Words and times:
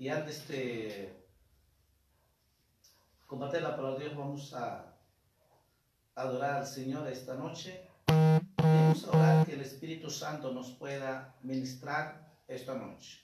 Y 0.00 0.08
antes 0.08 0.48
de 0.48 1.14
compartir 3.26 3.60
la 3.60 3.76
palabra 3.76 3.98
de 3.98 4.04
Dios, 4.06 4.16
vamos 4.16 4.54
a 4.54 4.96
adorar 6.14 6.60
al 6.60 6.66
Señor 6.66 7.06
esta 7.06 7.34
noche. 7.34 7.86
vamos 8.06 9.04
a 9.04 9.10
orar 9.10 9.46
que 9.46 9.52
el 9.52 9.60
Espíritu 9.60 10.08
Santo 10.08 10.54
nos 10.54 10.70
pueda 10.70 11.36
ministrar 11.42 12.34
esta 12.48 12.76
noche. 12.76 13.20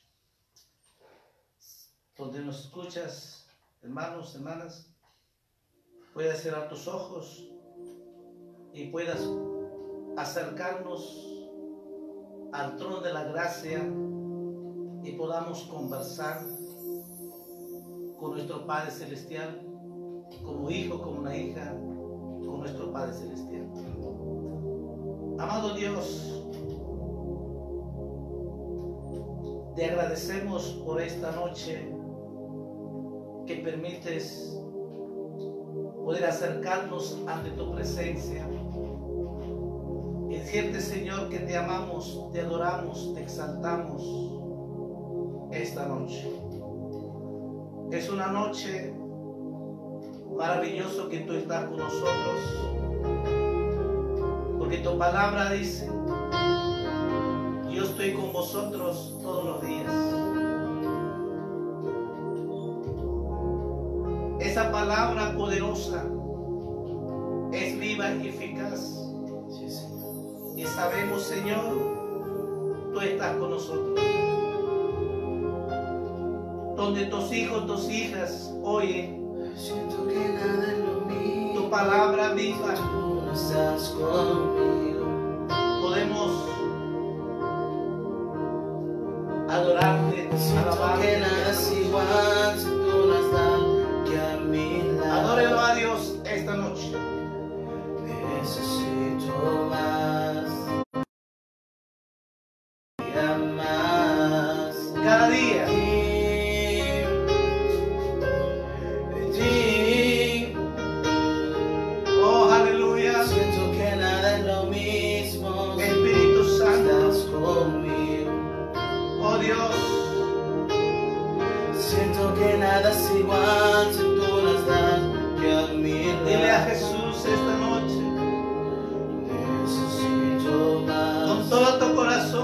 Donde 2.14 2.40
nos 2.40 2.66
escuchas, 2.66 3.46
hermanos, 3.80 4.34
hermanas, 4.34 4.86
puedas 6.12 6.42
cerrar 6.42 6.68
tus 6.68 6.86
ojos 6.88 7.42
y 8.74 8.90
puedas 8.90 9.26
acercarnos 10.18 11.48
al 12.52 12.76
trono 12.76 13.00
de 13.00 13.14
la 13.14 13.24
gracia 13.24 13.82
y 15.06 15.12
podamos 15.12 15.62
conversar 15.62 16.44
con 18.18 18.32
nuestro 18.32 18.66
Padre 18.66 18.90
Celestial, 18.90 19.60
como 20.42 20.70
hijo, 20.70 21.00
como 21.02 21.20
una 21.20 21.36
hija, 21.36 21.72
con 21.72 22.60
nuestro 22.60 22.92
Padre 22.92 23.12
Celestial. 23.12 23.66
Amado 25.38 25.74
Dios, 25.74 26.44
te 29.74 29.84
agradecemos 29.84 30.82
por 30.86 31.00
esta 31.00 31.32
noche 31.32 31.92
que 33.46 33.56
permites 33.56 34.58
poder 36.04 36.24
acercarnos 36.24 37.22
ante 37.26 37.50
tu 37.50 37.72
presencia. 37.74 38.48
Decirte, 40.28 40.80
Señor, 40.80 41.28
que 41.28 41.40
te 41.40 41.56
amamos, 41.56 42.30
te 42.32 42.40
adoramos, 42.40 43.12
te 43.14 43.22
exaltamos 43.22 44.02
esta 45.52 45.86
noche. 45.86 46.45
Es 47.90 48.10
una 48.10 48.26
noche 48.26 48.92
maravilloso 50.36 51.08
que 51.08 51.20
tú 51.20 51.34
estás 51.34 51.66
con 51.66 51.76
nosotros. 51.76 52.66
Porque 54.58 54.78
tu 54.78 54.98
palabra 54.98 55.52
dice, 55.52 55.88
yo 57.70 57.84
estoy 57.84 58.12
con 58.12 58.32
vosotros 58.32 59.18
todos 59.22 59.44
los 59.44 59.62
días. 59.62 59.92
Esa 64.40 64.72
palabra 64.72 65.34
poderosa 65.36 66.04
es 67.52 67.78
viva 67.78 68.10
y 68.14 68.28
eficaz. 68.28 69.02
Y 70.56 70.64
sabemos, 70.64 71.22
Señor, 71.22 72.90
tú 72.92 73.00
estás 73.00 73.36
con 73.36 73.50
nosotros 73.50 74.25
donde 76.86 77.06
tus 77.06 77.32
hijos, 77.32 77.66
tus 77.66 77.90
hijas 77.90 78.52
oyen. 78.62 79.26
Siento 79.56 80.06
que 80.06 80.14
nada 80.14 80.72
es 80.72 80.78
lo 80.78 81.00
mío. 81.06 81.62
Tu 81.62 81.68
palabra 81.68 82.32
viva. 82.32 82.74
Tú 82.74 83.22
no 83.26 83.32
estás 83.32 83.88
conmigo. 83.88 85.48
Podemos 85.82 86.30
adorarte, 89.48 90.30
alabarte. 90.58 91.06
que 91.06 91.18
nada 91.18 91.50
es 91.50 91.72
igual 91.72 92.45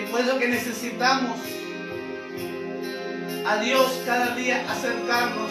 Y 0.00 0.10
por 0.10 0.20
eso 0.20 0.38
que 0.38 0.48
necesitamos 0.48 1.36
a 3.46 3.56
Dios 3.58 4.00
cada 4.06 4.34
día 4.34 4.64
acercarnos 4.70 5.50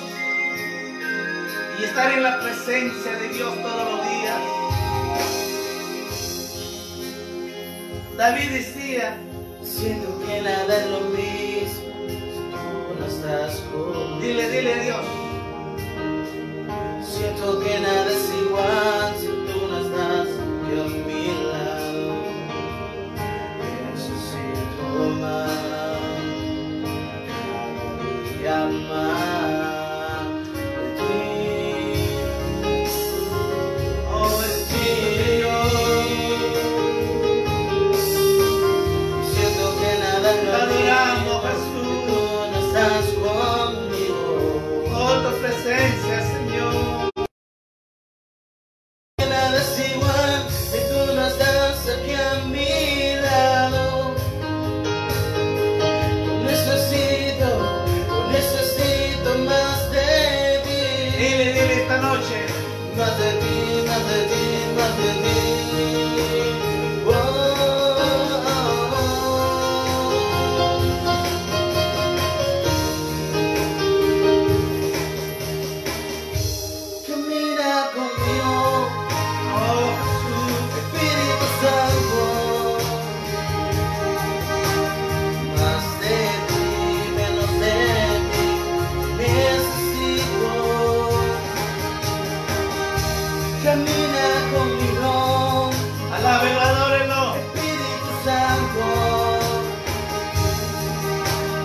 y 1.80 1.84
estar 1.84 2.12
en 2.12 2.24
la 2.24 2.40
presencia 2.42 3.12
de 3.14 3.30
Dios 3.30 3.54
todos 3.62 3.92
los 3.92 4.10
días. 4.10 4.42
David 8.18 8.50
decía, 8.52 9.18
Siento 9.62 10.20
que 10.26 10.42
nada 10.42 10.78
es 10.78 10.88
lo 10.90 11.00
mismo 11.02 11.90
tú 12.90 13.00
no 13.00 13.06
estás 13.06 13.60
conmigo. 13.72 14.20
dile, 14.20 14.50
dile 14.50 14.74
a 14.74 14.80
Dios, 14.84 15.06
Siento 17.06 17.60
que 17.60 17.80
nada 17.80 18.12
es 18.12 18.30
igual 18.42 18.99
Camina 93.64 94.28
conmigo, 94.54 95.70
alábelo, 96.14 96.62
adórelo. 96.62 97.36
Espíritu 97.36 98.12
Santo, 98.24 98.86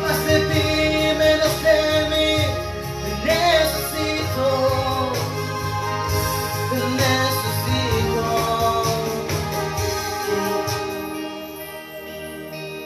más 0.03 0.21
de 0.27 0.37
ti, 0.41 0.67
menos 1.17 1.55
de 1.63 1.79
mí, 2.11 2.31
te 3.05 3.11
necesito, 3.25 4.47
te 6.69 6.79
necesito. 7.01 8.29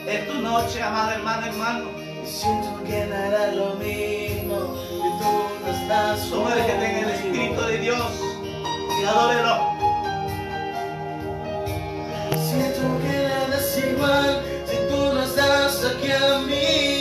Es 0.07 0.21
tu 0.29 0.35
noche, 0.35 0.83
amada 0.83 1.15
hermana, 1.15 1.47
hermano. 1.47 1.87
Siento 2.27 2.85
que 2.85 2.99
era 2.99 3.53
lo 3.53 3.75
mismo 3.77 4.75
que 5.01 5.11
tú 5.19 5.33
no 5.65 5.69
estás 5.73 6.21
Sumérgete 6.29 6.85
en 6.85 6.97
el 6.97 7.05
conmigo. 7.05 7.15
Espíritu 7.15 7.63
de 7.63 7.79
Dios 7.79 8.28
adórelo. 9.09 9.57
Siento 12.49 12.83
que 13.03 13.29
nada 13.29 13.57
es 13.59 13.79
igual 13.79 14.43
si 14.67 14.77
tú 14.89 15.15
no 15.15 15.23
estás 15.23 15.85
aquí 15.85 16.11
a 16.13 16.39
mi 16.41 16.98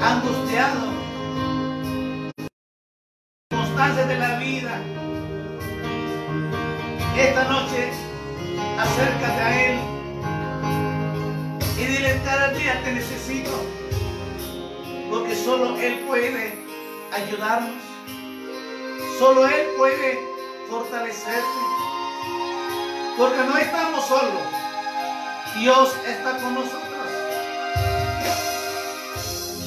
angustiado, 0.00 0.80
constancias 3.50 4.08
de 4.08 4.18
la 4.18 4.38
vida. 4.38 4.80
Esta 7.16 7.44
noche 7.44 7.92
acércate 8.78 9.40
a 9.40 9.66
Él 9.66 9.80
y 11.78 11.84
dile 11.84 12.20
cada 12.24 12.48
día 12.48 12.82
te 12.84 12.92
necesito, 12.92 13.52
porque 15.10 15.34
solo 15.34 15.78
Él 15.78 16.00
puede 16.06 16.58
ayudarnos, 17.12 17.82
solo 19.18 19.46
Él 19.46 19.66
puede 19.76 20.20
fortalecerte, 20.68 21.60
porque 23.16 23.38
no 23.38 23.56
estamos 23.56 24.04
solos, 24.06 24.42
Dios 25.58 25.96
está 26.06 26.36
con 26.38 26.54
nosotros. 26.54 26.83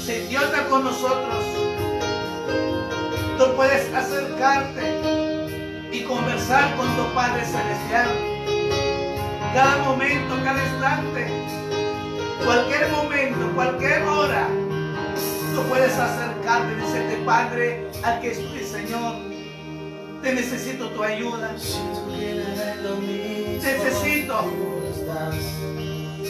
Si 0.07 0.19
Dios 0.29 0.41
está 0.45 0.65
con 0.69 0.85
nosotros, 0.85 1.43
tú 3.37 3.55
puedes 3.57 3.93
acercarte 3.93 5.89
y 5.91 6.01
conversar 6.03 6.77
con 6.77 6.87
tu 6.95 7.13
Padre 7.13 7.43
Celestial. 7.43 8.07
Cada 9.53 9.83
momento, 9.83 10.35
cada 10.45 10.63
instante, 10.63 11.27
cualquier 12.45 12.89
momento, 12.89 13.51
cualquier 13.53 14.03
hora, 14.03 14.47
tú 15.53 15.61
puedes 15.63 15.91
acercarte 15.91 16.71
y 16.71 16.75
decirte, 16.75 17.17
Padre, 17.25 17.85
aquí 18.01 18.27
estoy, 18.27 18.63
Señor. 18.63 19.15
Te 20.23 20.33
necesito 20.33 20.89
tu 20.91 21.03
ayuda. 21.03 21.53
que. 22.17 23.59
Necesito. 23.61 24.53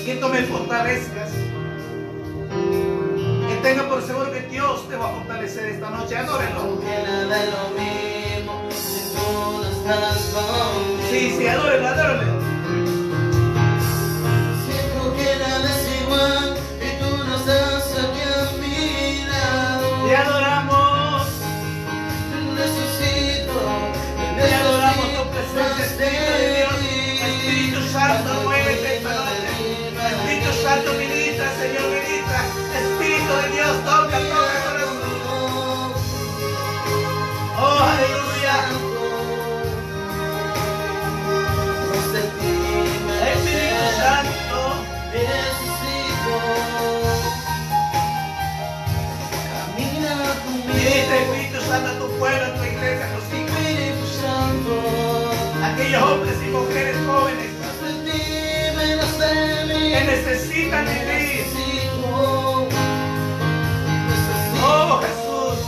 Que 0.04 0.16
tú 0.16 0.30
me 0.30 0.42
fortalezcas. 0.46 1.30
Tenga 3.62 3.84
por 3.90 4.02
seguro 4.02 4.32
que 4.32 4.42
Dios 4.42 4.88
te 4.88 4.96
va 4.96 5.10
a 5.10 5.14
fortalecer 5.14 5.66
esta 5.68 5.90
noche. 5.90 6.18
Adórelo. 6.18 6.60
Siento 6.60 6.80
que 6.82 7.04
nada 7.04 7.44
es 7.44 7.50
lo 7.50 7.70
mismo 7.78 8.70
si 8.72 9.00
tú 9.14 9.28
no 9.58 9.68
estás 9.70 10.18
conmigo. 10.34 11.08
Sí, 11.10 11.36
sí, 11.38 11.48
adórelo, 11.48 11.88
adórelo. 11.88 12.34
Siento 14.66 15.16
que 15.16 15.36
nada 15.40 15.70
es 15.76 16.02
igual 16.02 16.58
y 16.82 16.90
tú 17.00 17.10
no 17.26 17.36
estás 17.36 17.92
aquí 17.92 18.22
a 18.22 18.58
mi 18.62 19.26
lado. 19.28 20.08
Te 20.08 20.16
adoramos. 20.16 20.47
hombres 56.04 56.38
y 56.46 56.50
mujeres 56.50 56.96
jóvenes 57.06 57.48
que 59.70 60.04
necesitan 60.06 60.86
de 60.86 60.92
ti. 60.92 61.24
Oh 64.70 65.00
Jesús, 65.02 65.60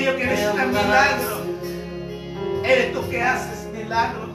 aquello 0.00 0.16
que 0.16 0.26
necesita 0.26 0.66
milagros. 0.66 1.40
Eres 2.64 2.92
tú 2.92 3.08
que 3.10 3.22
haces 3.22 3.72
milagros, 3.72 4.30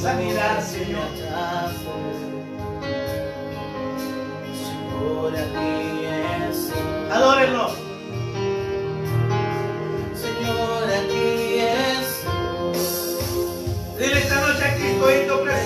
sanidad, 0.00 0.62
Señor. 0.64 1.06
Adórenlo. 7.12 7.70
Señor, 10.14 10.84
aquí 10.90 11.58
es. 11.60 12.24
Dile 13.98 14.18
esta 14.18 14.40
noche 14.40 14.64
aquí 14.64 14.86
estoy 14.86 15.14
en 15.14 15.28
tu 15.28 15.42
presencia. 15.42 15.65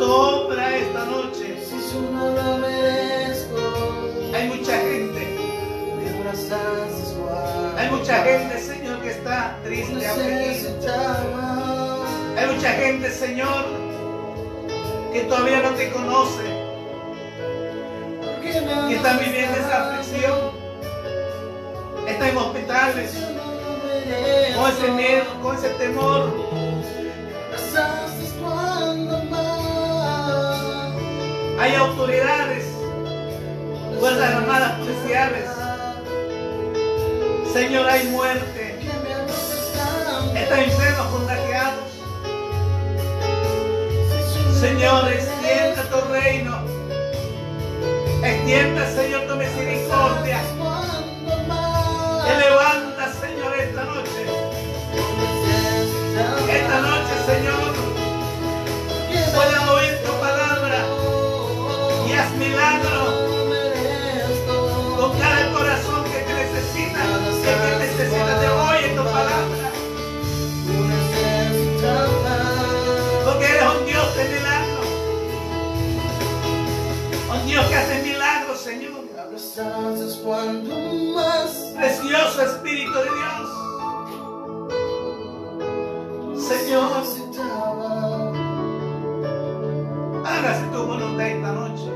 tu 0.00 0.52
esta 0.52 1.04
noche. 1.04 1.56
Hay 4.34 4.48
mucha 4.48 4.72
gente. 4.78 5.36
Hay 7.76 7.90
mucha 7.90 8.22
gente, 8.22 8.60
Señor, 8.60 9.00
que 9.02 9.10
está 9.10 9.58
triste, 9.62 10.06
Hay 12.36 12.46
mucha 12.46 12.70
gente, 12.72 13.10
Señor, 13.10 13.64
que 15.12 15.20
todavía 15.20 15.60
no 15.62 15.70
te 15.70 15.90
conoce. 15.90 16.44
Que 18.40 18.96
están 18.96 19.18
viviendo 19.18 19.56
esa 19.58 19.92
aflicción. 19.92 20.38
Están 22.08 22.28
en 22.28 22.36
hospitales. 22.38 23.12
Con 24.56 24.70
ese 24.70 24.90
miedo, 24.92 25.24
con 25.42 25.56
ese 25.56 25.68
temor. 25.70 26.49
Hay 31.60 31.74
autoridades, 31.74 32.64
fuerzas 33.98 34.34
armadas 34.34 34.78
policiales. 34.78 35.44
Señor, 37.52 37.86
hay 37.86 38.08
muerte. 38.08 38.78
Están 40.34 40.60
enfermos, 40.60 41.06
contagiados. 41.08 41.84
Señor, 44.58 45.12
extienda 45.12 45.82
tu 45.90 46.00
reino. 46.10 46.62
Extienda, 48.24 48.90
Señor, 48.92 49.26
tu 49.26 49.36
misericordia. 49.36 50.40
Que 52.24 52.36
levanta, 52.38 53.12
Señor, 53.20 53.54
esta 53.58 53.84
noche. 53.84 54.26
Esta 56.48 56.80
noche, 56.80 57.14
Señor, 57.26 57.59
Dios 77.60 77.68
que 77.68 77.76
hace 77.76 78.02
milagros, 78.02 78.60
Señor. 78.60 78.90
Cuando 80.24 80.74
más 81.14 81.72
Precioso 81.76 82.42
Espíritu 82.42 82.92
de 82.92 83.04
Dios. 83.04 83.48
Señor, 86.42 87.04
hágase 90.24 90.66
tu 90.72 90.86
voluntad 90.86 91.26
esta 91.26 91.52
noche. 91.52 91.90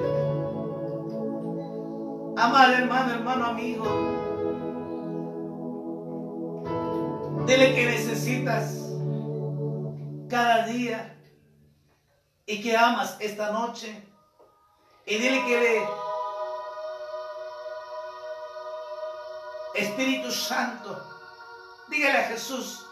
Amado 2.36 2.72
hermano, 2.74 3.14
hermano, 3.14 3.44
amigo. 3.46 3.84
Dile 7.46 7.74
que 7.74 7.86
necesitas 7.86 8.78
cada 10.28 10.66
día 10.66 11.18
y 12.46 12.60
que 12.62 12.76
amas 12.76 13.16
esta 13.20 13.50
noche. 13.50 14.13
Y 15.06 15.16
dile 15.16 15.44
que 15.44 15.60
le 15.60 15.88
Espíritu 19.74 20.30
Santo, 20.30 20.96
dígale 21.88 22.18
a 22.18 22.24
Jesús, 22.28 22.86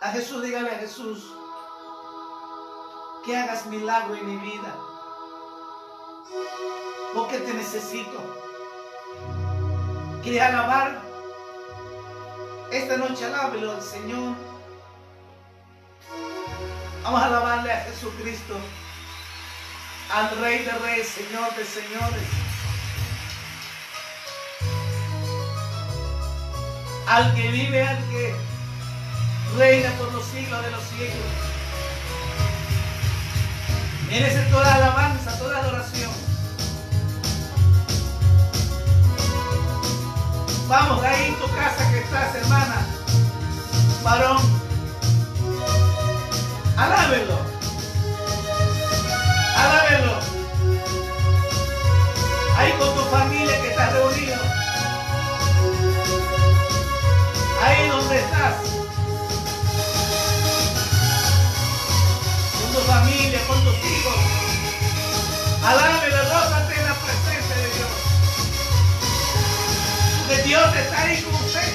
a 0.00 0.10
Jesús, 0.10 0.42
dígale 0.42 0.70
a 0.72 0.78
Jesús, 0.78 1.32
que 3.24 3.36
hagas 3.36 3.66
milagro 3.66 4.16
en 4.16 4.26
mi 4.26 4.36
vida. 4.36 4.76
Porque 7.14 7.38
te 7.38 7.54
necesito. 7.54 8.18
¿Quiere 10.22 10.40
alabar? 10.40 11.00
Esta 12.72 12.96
noche 12.96 13.24
alábelo 13.26 13.72
al 13.72 13.82
Señor. 13.82 14.34
Vamos 17.04 17.22
a 17.22 17.26
alabarle 17.26 17.72
a 17.72 17.84
Jesucristo, 17.84 18.54
al 20.12 20.38
Rey 20.40 20.58
de 20.62 20.72
Reyes, 20.72 21.08
Señor 21.08 21.54
de 21.56 21.64
Señores. 21.64 22.28
Al 27.08 27.34
que 27.34 27.48
vive, 27.48 27.82
al 27.82 27.98
que 28.10 28.34
reina 29.56 29.90
por 29.92 30.12
los 30.12 30.24
siglos 30.26 30.62
de 30.62 30.70
los 30.70 30.82
siglos. 30.84 31.32
Merece 34.08 34.42
toda 34.50 34.74
alabanza, 34.74 35.38
toda 35.38 35.58
adoración. 35.58 36.12
Vamos, 40.68 41.02
ahí 41.04 41.28
en 41.28 41.34
tu 41.36 41.54
casa 41.54 41.90
que 41.90 41.98
estás, 42.00 42.34
hermana, 42.34 42.86
varón. 44.04 44.62
Alábelo. 46.76 47.51
Alábelo. 49.62 50.18
Ahí 52.56 52.72
con 52.78 52.94
tu 52.94 53.04
familia 53.10 53.60
que 53.60 53.68
estás 53.70 53.92
reunido. 53.92 54.36
Ahí 57.62 57.88
donde 57.88 58.18
estás. 58.18 58.54
Con 62.60 62.72
tu 62.72 62.80
familia, 62.92 63.40
con 63.46 63.64
tus 63.64 63.76
hijos. 63.76 64.18
Alábelo, 65.64 66.22
rózate 66.32 66.74
en 66.74 66.84
la 66.84 66.94
presencia 66.94 67.56
de 67.56 67.68
Dios. 67.76 67.92
Porque 70.18 70.42
Dios 70.42 70.76
está 70.76 71.02
ahí 71.02 71.22
con 71.22 71.34
usted. 71.34 71.72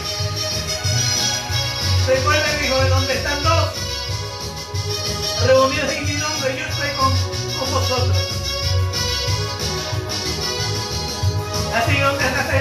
Recuerden, 2.07 2.65
hijo, 2.65 2.79
de 2.79 2.89
donde 2.89 3.13
están 3.13 3.43
dos 3.43 3.69
reunidos 5.45 5.91
en 5.91 6.05
mi 6.05 6.13
Así 7.87 7.95
que 11.95 12.01
donde 12.01 12.25
estás, 12.25 12.49
ahí, 12.49 12.59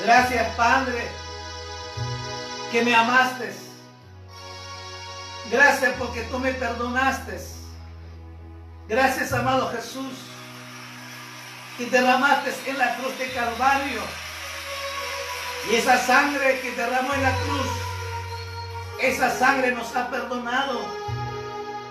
Gracias, 0.00 0.54
Padre, 0.56 1.08
que 2.72 2.82
me 2.82 2.94
amaste. 2.94 3.54
Gracias 5.50 5.94
porque 5.98 6.22
tú 6.22 6.38
me 6.40 6.52
perdonaste. 6.52 7.38
Gracias, 8.88 9.32
amado 9.32 9.70
Jesús, 9.70 10.12
que 11.78 11.86
derramaste 11.86 12.52
en 12.66 12.78
la 12.78 12.96
cruz 12.96 13.16
de 13.18 13.30
Calvario. 13.32 14.02
Y 15.70 15.76
esa 15.76 15.96
sangre 15.98 16.60
que 16.60 16.72
derramó 16.72 17.14
en 17.14 17.22
la 17.22 17.32
cruz, 17.44 17.68
esa 19.00 19.30
sangre 19.30 19.70
nos 19.72 19.94
ha 19.94 20.10
perdonado 20.10 20.80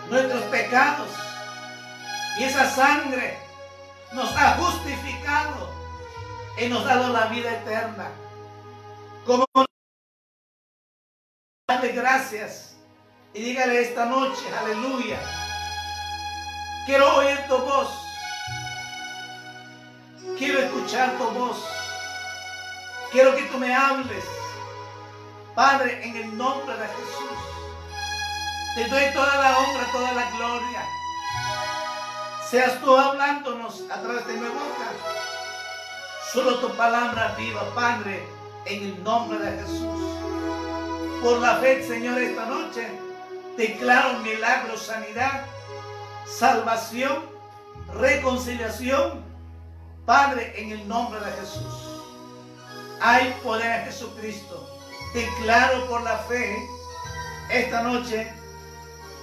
nuestros 0.10 0.44
pecados. 0.44 1.10
Y 2.38 2.44
esa 2.44 2.70
sangre 2.70 3.38
nos 4.12 4.36
ha 4.36 4.58
justificado 4.58 5.83
y 6.58 6.68
nos 6.68 6.86
ha 6.86 6.96
dado 6.96 7.14
la 7.14 7.26
vida 7.28 7.52
eterna. 7.52 8.10
Como 9.26 9.46
darle 11.68 11.92
gracias 11.94 12.76
y 13.34 13.42
dígale 13.42 13.82
esta 13.82 14.06
noche, 14.06 14.44
aleluya. 14.62 15.20
Quiero 16.86 17.16
oír 17.16 17.40
tu 17.48 17.58
voz. 17.58 17.90
Quiero 20.38 20.60
escuchar 20.60 21.18
tu 21.18 21.24
voz. 21.32 21.64
Quiero 23.12 23.36
que 23.36 23.44
tú 23.44 23.58
me 23.58 23.74
hables. 23.74 24.26
Padre, 25.56 26.06
en 26.06 26.18
el 26.18 26.38
nombre 26.38 26.76
de 26.76 26.88
Jesús. 26.88 27.54
Te 28.76 28.88
doy 28.88 29.14
toda 29.14 29.36
la 29.36 29.58
honra, 29.58 29.92
toda 29.92 30.12
la 30.14 30.32
gloria. 30.32 30.84
Seas 32.50 32.80
tú 32.82 32.96
hablándonos 32.96 33.84
a 33.90 34.02
través 34.02 34.28
de 34.28 34.34
mi 34.34 34.48
boca. 34.48 35.33
Solo 36.34 36.56
tu 36.56 36.70
palabra 36.76 37.36
viva, 37.38 37.62
Padre, 37.76 38.24
en 38.66 38.84
el 38.84 39.04
nombre 39.04 39.38
de 39.38 39.52
Jesús. 39.62 40.02
Por 41.22 41.38
la 41.38 41.58
fe, 41.58 41.88
Señor, 41.88 42.20
esta 42.20 42.48
noche 42.48 42.88
declaro 43.56 44.18
milagro, 44.22 44.76
sanidad, 44.76 45.46
salvación, 46.26 47.30
reconciliación, 47.94 49.24
Padre, 50.08 50.60
en 50.60 50.72
el 50.72 50.88
nombre 50.88 51.20
de 51.20 51.32
Jesús. 51.34 52.02
Hay 53.00 53.32
poder 53.44 53.82
en 53.82 53.86
Jesucristo. 53.86 54.68
Declaro 55.14 55.88
por 55.88 56.02
la 56.02 56.18
fe 56.18 56.58
esta 57.52 57.84
noche 57.84 58.34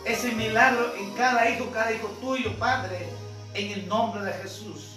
ese 0.05 0.31
milagro 0.31 0.95
en 0.95 1.13
cada 1.15 1.51
hijo, 1.51 1.73
cada 1.73 1.91
hijo 1.91 2.07
tuyo, 2.21 2.57
Padre, 2.57 3.09
en 3.55 3.73
el 3.73 3.89
nombre 3.89 4.23
de 4.23 4.33
Jesús. 4.35 4.90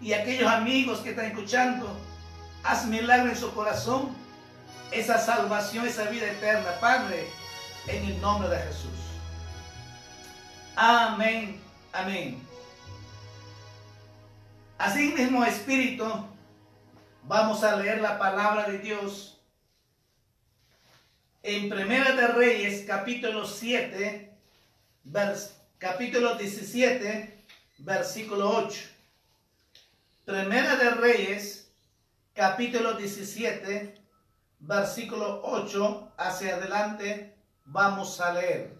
Y 0.00 0.12
aquellos 0.12 0.50
amigos 0.50 1.00
que 1.00 1.10
están 1.10 1.26
escuchando, 1.26 1.94
haz 2.62 2.86
milagro 2.86 3.28
en 3.30 3.36
su 3.36 3.52
corazón, 3.52 4.14
esa 4.90 5.18
salvación, 5.18 5.86
esa 5.86 6.04
vida 6.04 6.26
eterna, 6.26 6.70
Padre, 6.80 7.28
en 7.86 8.04
el 8.06 8.20
nombre 8.20 8.48
de 8.48 8.58
Jesús. 8.62 8.90
Amén, 10.76 11.60
amén. 11.92 12.40
Así 14.78 15.12
mismo, 15.12 15.44
Espíritu, 15.44 16.04
vamos 17.24 17.62
a 17.62 17.76
leer 17.76 18.00
la 18.00 18.18
palabra 18.18 18.64
de 18.64 18.78
Dios 18.78 19.38
en 21.42 21.68
Primera 21.68 22.12
de 22.16 22.26
Reyes, 22.28 22.84
capítulo 22.86 23.46
7, 23.46 24.32
vers- 25.06 25.50
capítulo 25.78 26.36
17, 26.36 27.38
versículo 27.78 28.50
8. 28.56 28.80
Primera 30.30 30.76
de 30.76 30.90
Reyes, 30.90 31.72
capítulo 32.34 32.92
17, 32.92 34.00
versículo 34.60 35.40
8 35.42 36.12
hacia 36.16 36.54
adelante, 36.54 37.36
vamos 37.64 38.20
a 38.20 38.34
leer. 38.34 38.78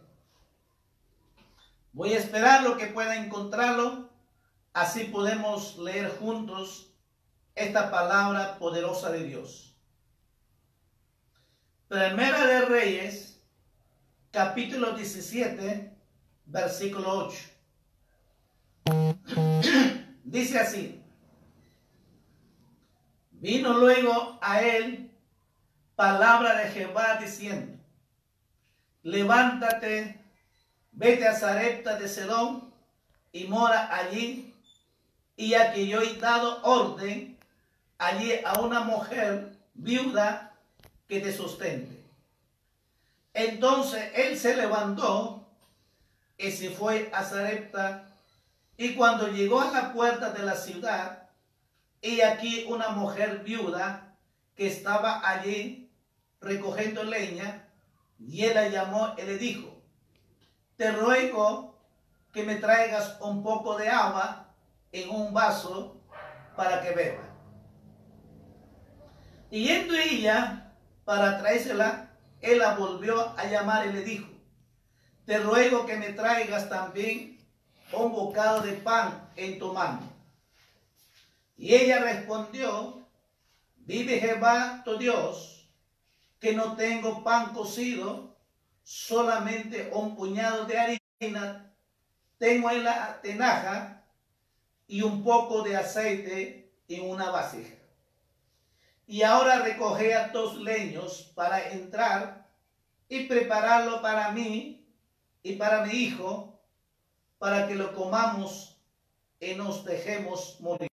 Voy 1.92 2.12
a 2.12 2.18
esperar 2.18 2.62
lo 2.62 2.76
que 2.76 2.86
pueda 2.86 3.16
encontrarlo, 3.16 4.08
así 4.72 5.06
podemos 5.06 5.76
leer 5.78 6.16
juntos 6.20 6.94
esta 7.56 7.90
palabra 7.90 8.56
poderosa 8.56 9.10
de 9.10 9.24
Dios. 9.24 9.74
Primera 11.88 12.46
de 12.46 12.60
Reyes, 12.66 13.42
capítulo 14.30 14.92
17, 14.92 15.98
versículo 16.46 17.26
8. 17.26 17.38
Dice 20.22 20.60
así. 20.60 20.99
Vino 23.40 23.72
luego 23.72 24.38
a 24.42 24.60
él 24.60 25.10
palabra 25.96 26.56
de 26.56 26.68
Jehová 26.68 27.16
diciendo, 27.18 27.78
levántate, 29.02 30.20
vete 30.92 31.26
a 31.26 31.34
Zarepta 31.34 31.96
de 31.96 32.06
Sedón 32.06 32.70
y 33.32 33.44
mora 33.44 33.94
allí, 33.94 34.54
y 35.36 35.54
aquí 35.54 35.88
yo 35.88 36.02
he 36.02 36.16
dado 36.16 36.62
orden 36.64 37.38
allí 37.96 38.32
a 38.44 38.60
una 38.60 38.80
mujer 38.80 39.56
viuda 39.72 40.52
que 41.08 41.20
te 41.20 41.32
sustente. 41.32 41.98
Entonces 43.32 44.10
él 44.16 44.38
se 44.38 44.54
levantó 44.54 45.46
y 46.36 46.50
se 46.50 46.68
fue 46.68 47.10
a 47.14 47.24
Zarepta, 47.24 48.06
y 48.76 48.94
cuando 48.94 49.28
llegó 49.28 49.62
a 49.62 49.70
la 49.70 49.94
puerta 49.94 50.28
de 50.28 50.42
la 50.42 50.56
ciudad, 50.56 51.19
y 52.00 52.20
aquí 52.22 52.64
una 52.68 52.90
mujer 52.90 53.42
viuda 53.44 54.16
que 54.54 54.66
estaba 54.66 55.28
allí 55.28 55.90
recogiendo 56.40 57.04
leña, 57.04 57.66
y 58.18 58.44
él 58.44 58.54
la 58.54 58.68
llamó 58.68 59.14
y 59.16 59.22
le 59.22 59.38
dijo, 59.38 59.82
te 60.76 60.90
ruego 60.92 61.78
que 62.32 62.42
me 62.42 62.56
traigas 62.56 63.18
un 63.20 63.42
poco 63.42 63.76
de 63.76 63.88
agua 63.88 64.54
en 64.92 65.10
un 65.10 65.32
vaso 65.32 66.00
para 66.56 66.82
que 66.82 66.92
beba. 66.92 67.22
Yendo 69.50 69.94
ella 69.94 70.72
para 71.04 71.38
traérsela, 71.38 72.10
él 72.40 72.58
la 72.58 72.74
volvió 72.74 73.34
a 73.38 73.44
llamar 73.46 73.86
y 73.86 73.92
le 73.92 74.02
dijo, 74.02 74.28
te 75.26 75.38
ruego 75.38 75.86
que 75.86 75.96
me 75.96 76.10
traigas 76.10 76.68
también 76.68 77.38
un 77.92 78.12
bocado 78.12 78.60
de 78.62 78.72
pan 78.72 79.28
en 79.36 79.58
tu 79.58 79.72
mano. 79.72 80.19
Y 81.60 81.74
ella 81.74 81.98
respondió, 81.98 83.06
vive 83.76 84.18
Jehová 84.18 84.80
tu 84.82 84.96
Dios, 84.96 85.70
que 86.40 86.54
no 86.54 86.74
tengo 86.74 87.22
pan 87.22 87.52
cocido, 87.52 88.34
solamente 88.82 89.90
un 89.92 90.16
puñado 90.16 90.64
de 90.64 90.78
harina 90.78 91.70
tengo 92.38 92.70
en 92.70 92.82
la 92.82 93.20
tenaja 93.20 94.02
y 94.86 95.02
un 95.02 95.22
poco 95.22 95.60
de 95.60 95.76
aceite 95.76 96.72
en 96.88 97.10
una 97.10 97.28
vasija. 97.28 97.76
Y 99.06 99.22
ahora 99.22 99.58
recoge 99.58 100.14
a 100.14 100.28
dos 100.28 100.56
leños 100.56 101.30
para 101.34 101.72
entrar 101.72 102.48
y 103.06 103.24
prepararlo 103.24 104.00
para 104.00 104.30
mí 104.30 104.82
y 105.42 105.56
para 105.56 105.84
mi 105.84 105.92
hijo, 105.92 106.58
para 107.38 107.68
que 107.68 107.74
lo 107.74 107.94
comamos 107.94 108.80
y 109.38 109.54
nos 109.56 109.84
dejemos 109.84 110.58
morir. 110.60 110.89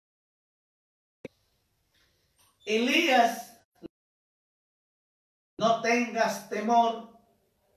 Elías, 2.68 3.58
no 5.58 5.82
tengas 5.82 6.50
temor, 6.50 7.18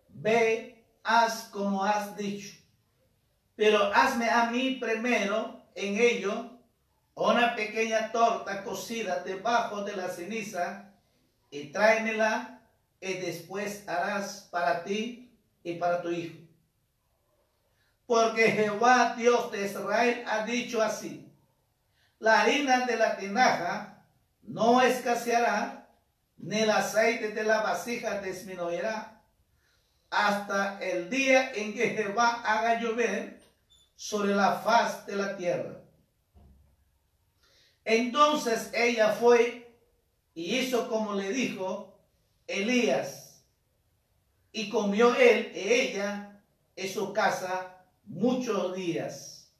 ve, 0.08 0.84
haz 1.04 1.44
como 1.52 1.84
has 1.84 2.16
dicho, 2.16 2.58
pero 3.54 3.84
hazme 3.94 4.28
a 4.28 4.50
mí 4.50 4.78
primero 4.80 5.62
en 5.76 5.96
ello 5.96 6.58
una 7.14 7.54
pequeña 7.54 8.10
torta 8.10 8.64
cocida 8.64 9.20
debajo 9.20 9.84
de 9.84 9.94
la 9.94 10.08
ceniza 10.08 10.92
y 11.52 11.66
tráemela 11.66 12.60
y 13.00 13.12
después 13.12 13.88
harás 13.88 14.48
para 14.50 14.82
ti 14.82 15.32
y 15.62 15.74
para 15.74 16.02
tu 16.02 16.10
hijo. 16.10 16.40
Porque 18.06 18.50
Jehová 18.50 19.14
Dios 19.16 19.52
de 19.52 19.66
Israel 19.66 20.24
ha 20.26 20.44
dicho 20.44 20.82
así, 20.82 21.32
la 22.18 22.40
harina 22.40 22.86
de 22.86 22.96
la 22.96 23.16
tinaja 23.16 23.99
no 24.42 24.80
escaseará, 24.82 25.88
ni 26.36 26.60
el 26.60 26.70
aceite 26.70 27.30
de 27.32 27.44
la 27.44 27.60
vasija 27.60 28.20
disminuirá, 28.20 29.22
hasta 30.10 30.78
el 30.80 31.08
día 31.08 31.52
en 31.52 31.74
que 31.74 31.90
Jehová 31.90 32.42
haga 32.44 32.80
llover 32.80 33.40
sobre 33.94 34.34
la 34.34 34.60
faz 34.60 35.06
de 35.06 35.16
la 35.16 35.36
tierra. 35.36 35.80
Entonces 37.84 38.70
ella 38.72 39.12
fue 39.12 39.76
y 40.34 40.56
hizo 40.56 40.88
como 40.88 41.14
le 41.14 41.30
dijo 41.30 41.98
Elías, 42.46 43.44
y 44.52 44.68
comió 44.68 45.14
él 45.14 45.52
y 45.54 45.72
ella 45.72 46.42
en 46.74 46.92
su 46.92 47.12
casa 47.12 47.84
muchos 48.04 48.74
días. 48.74 49.52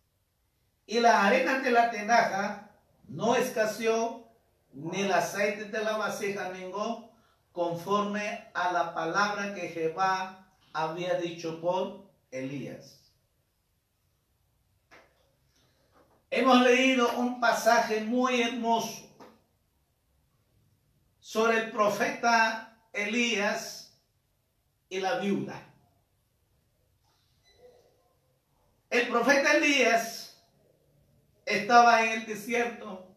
Y 0.86 0.98
la 1.00 1.26
arena 1.26 1.60
de 1.60 1.70
la 1.70 1.90
tenaja 1.90 2.70
no 3.06 3.36
escaseó, 3.36 4.29
ni 4.72 5.02
el 5.02 5.12
aceite 5.12 5.64
de 5.64 5.84
la 5.84 5.96
vasija 5.96 6.50
menguó, 6.50 7.10
conforme 7.52 8.50
a 8.54 8.72
la 8.72 8.94
palabra 8.94 9.54
que 9.54 9.68
Jehová 9.68 10.46
había 10.72 11.14
dicho 11.14 11.60
por 11.60 12.08
Elías. 12.30 13.00
Hemos 16.30 16.62
leído 16.62 17.10
un 17.18 17.40
pasaje 17.40 18.02
muy 18.02 18.40
hermoso 18.40 19.10
sobre 21.18 21.58
el 21.58 21.70
profeta 21.72 22.78
Elías 22.92 24.00
y 24.88 25.00
la 25.00 25.18
viuda. 25.18 25.60
El 28.90 29.08
profeta 29.08 29.54
Elías 29.54 30.40
estaba 31.46 32.04
en 32.04 32.20
el 32.20 32.26
desierto. 32.26 33.09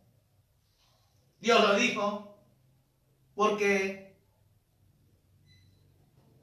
Dios 1.43 1.60
lo 1.62 1.75
dijo 1.75 2.38
porque 3.36 4.15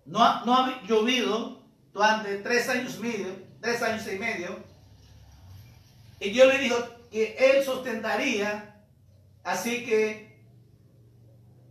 no, 0.04 0.22
ha- 0.22 0.44
no 0.44 0.54
ha 0.54 0.82
llovido 0.82 1.62
durante 1.90 2.36
tres 2.40 2.68
años 2.68 2.96
y 2.98 3.00
medio, 3.00 3.46
tres 3.62 3.80
años 3.80 4.06
y 4.12 4.18
medio. 4.18 4.62
Y 6.20 6.28
Dios 6.28 6.48
le 6.48 6.58
dijo 6.58 6.76
que 7.10 7.34
él 7.38 7.64
sustentaría, 7.64 8.84
así 9.42 9.86
que 9.86 10.38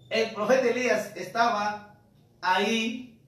el 0.09 0.33
profeta 0.33 0.67
Elías 0.67 1.15
estaba 1.15 1.99
ahí. 2.41 3.21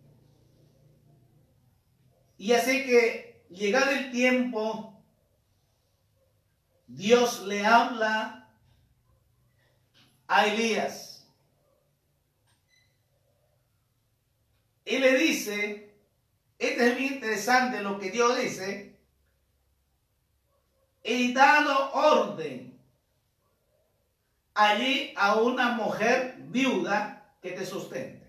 Y 2.40 2.54
así 2.54 2.86
que 2.88 3.46
llegado 3.52 3.92
el 3.92 4.10
tiempo, 4.12 5.00
Dios 6.88 7.44
le 7.46 7.64
habla 7.68 8.41
a 10.32 10.46
Elías. 10.46 11.28
Y 14.86 14.98
le 14.98 15.18
dice, 15.18 15.94
este 16.58 16.88
es 16.88 16.94
muy 16.94 17.08
interesante 17.08 17.82
lo 17.82 18.00
que 18.00 18.12
Dios 18.12 18.38
dice, 18.38 18.96
y 21.04 21.34
dado 21.34 21.92
orden 21.92 22.80
allí 24.54 25.14
a 25.18 25.36
una 25.36 25.74
mujer 25.74 26.36
viuda 26.38 27.36
que 27.42 27.52
te 27.52 27.66
sustente. 27.66 28.26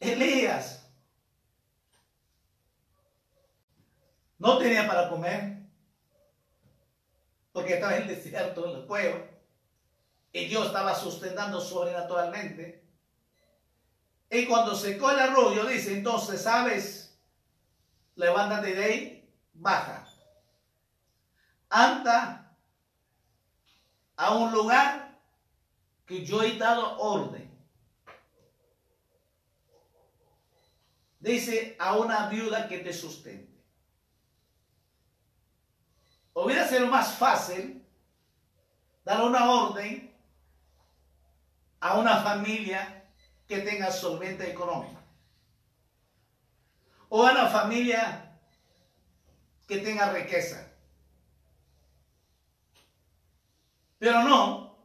Elías 0.00 0.90
no 4.38 4.58
tenía 4.58 4.88
para 4.88 5.08
comer 5.08 5.59
porque 7.52 7.74
estaba 7.74 7.96
en 7.96 8.02
el 8.02 8.08
desierto, 8.08 8.64
en 8.64 8.80
la 8.80 8.86
cueva, 8.86 9.26
y 10.32 10.44
Dios 10.46 10.66
estaba 10.66 10.94
sustentando 10.94 11.60
sobrenaturalmente. 11.60 12.84
Y 14.30 14.46
cuando 14.46 14.76
secó 14.76 15.10
el 15.10 15.18
arroyo, 15.18 15.64
dice, 15.64 15.92
entonces, 15.92 16.42
¿sabes? 16.42 17.18
Levántate 18.14 18.74
de 18.74 18.84
ahí, 18.84 19.34
baja. 19.54 20.06
Anda 21.68 22.56
a 24.16 24.34
un 24.34 24.52
lugar 24.52 25.18
que 26.06 26.24
yo 26.24 26.42
he 26.42 26.56
dado 26.56 26.98
orden. 26.98 27.50
Dice 31.18 31.76
a 31.78 31.96
una 31.96 32.28
viuda 32.28 32.68
que 32.68 32.78
te 32.78 32.92
sustente. 32.92 33.49
Hubiera 36.32 36.66
sido 36.66 36.86
más 36.86 37.14
fácil 37.14 37.84
dar 39.04 39.22
una 39.22 39.50
orden 39.50 40.14
a 41.80 41.98
una 41.98 42.22
familia 42.22 43.04
que 43.48 43.58
tenga 43.58 43.90
solvente 43.90 44.48
económica. 44.50 45.00
O 47.08 47.26
a 47.26 47.32
una 47.32 47.48
familia 47.48 48.38
que 49.66 49.78
tenga 49.78 50.12
riqueza. 50.12 50.70
Pero 53.98 54.22
no. 54.22 54.76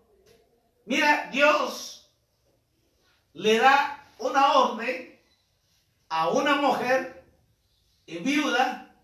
Mira, 0.86 1.30
Dios 1.32 2.12
le 3.34 3.60
da 3.60 4.08
una 4.20 4.54
orden 4.54 5.20
a 6.10 6.30
una 6.30 6.56
mujer 6.56 7.26
y 8.06 8.18
viuda 8.18 8.96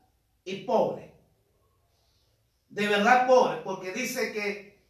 y 0.43 0.63
pobre. 0.63 1.10
De 2.71 2.87
verdad 2.87 3.27
pobre, 3.27 3.57
porque 3.57 3.91
dice 3.91 4.31
que 4.31 4.81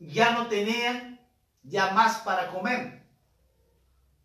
ya 0.00 0.32
no 0.32 0.48
tenían 0.48 1.20
ya 1.62 1.92
más 1.92 2.18
para 2.18 2.48
comer. 2.48 3.06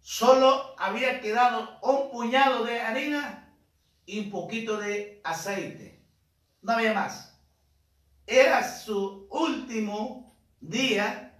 Solo 0.01 0.75
había 0.79 1.21
quedado 1.21 1.79
un 1.81 2.09
puñado 2.09 2.63
de 2.65 2.81
harina 2.81 3.53
y 4.07 4.19
un 4.19 4.31
poquito 4.31 4.77
de 4.77 5.21
aceite. 5.23 6.03
No 6.63 6.73
había 6.73 6.93
más. 6.93 7.39
Era 8.25 8.67
su 8.67 9.27
último 9.29 10.35
día 10.59 11.39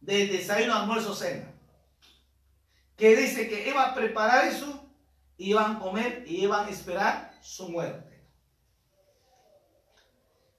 de 0.00 0.26
desayuno, 0.26 0.74
almuerzo, 0.74 1.14
cena. 1.14 1.52
Que 2.96 3.14
dice 3.14 3.48
que 3.48 3.68
iba 3.68 3.84
a 3.84 3.94
preparar 3.94 4.48
eso, 4.48 4.90
iban 5.36 5.76
a 5.76 5.78
comer 5.78 6.24
y 6.26 6.42
iban 6.42 6.66
a 6.66 6.70
esperar 6.70 7.38
su 7.42 7.68
muerte. 7.68 8.11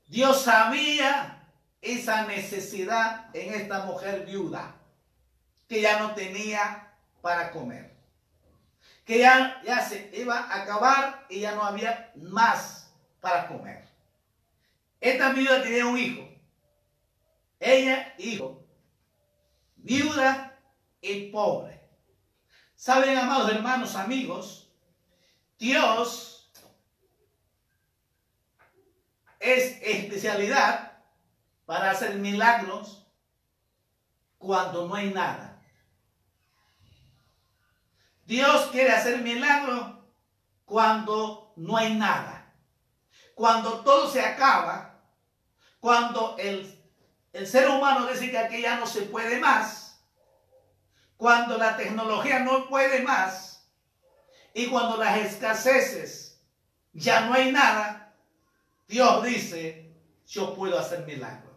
Dios 0.07 0.43
sabía 0.43 1.47
esa 1.81 2.25
necesidad 2.25 3.35
en 3.35 3.53
esta 3.53 3.85
mujer 3.85 4.25
viuda, 4.25 4.75
que 5.67 5.81
ya 5.81 5.99
no 5.99 6.13
tenía 6.13 6.93
para 7.21 7.51
comer. 7.51 7.93
que 9.05 9.19
ya, 9.19 9.61
ya 9.65 9.81
se 9.81 10.09
iba 10.13 10.39
a 10.39 10.63
acabar 10.63 11.25
y 11.29 11.41
ya 11.41 11.55
no 11.55 11.63
había 11.63 12.11
más 12.15 12.93
para 13.19 13.47
comer. 13.47 13.85
Esta 15.01 15.33
viuda 15.33 15.61
tenía 15.61 15.85
un 15.85 15.97
hijo. 15.97 16.29
Ella, 17.59 18.13
hijo. 18.17 18.65
Viuda 19.75 20.57
y 21.01 21.29
pobre. 21.31 21.81
Saben, 22.75 23.17
amados 23.17 23.51
hermanos, 23.51 23.95
amigos, 23.95 24.71
Dios 25.59 26.42
es 29.43 29.77
especialidad 29.81 30.93
para 31.65 31.91
hacer 31.91 32.15
milagros 32.15 33.05
cuando 34.37 34.87
no 34.87 34.95
hay 34.95 35.13
nada. 35.13 35.61
Dios 38.25 38.69
quiere 38.71 38.91
hacer 38.91 39.19
milagros 39.19 39.95
cuando 40.65 41.53
no 41.57 41.75
hay 41.75 41.93
nada. 41.95 42.53
Cuando 43.35 43.81
todo 43.81 44.09
se 44.09 44.21
acaba, 44.21 45.01
cuando 45.81 46.37
el, 46.37 46.81
el 47.33 47.45
ser 47.45 47.67
humano 47.69 48.07
dice 48.07 48.31
que 48.31 48.37
aquí 48.37 48.61
ya 48.61 48.77
no 48.77 48.87
se 48.87 49.01
puede 49.03 49.39
más, 49.39 50.01
cuando 51.17 51.57
la 51.57 51.75
tecnología 51.75 52.39
no 52.39 52.69
puede 52.69 53.01
más 53.01 53.69
y 54.53 54.67
cuando 54.67 54.97
las 54.97 55.17
escaseces 55.17 56.41
ya 56.93 57.21
no 57.21 57.33
hay 57.33 57.51
nada, 57.51 58.02
Dios 58.87 59.23
dice, 59.23 59.91
yo 60.27 60.55
puedo 60.55 60.77
hacer 60.77 61.05
milagros. 61.05 61.53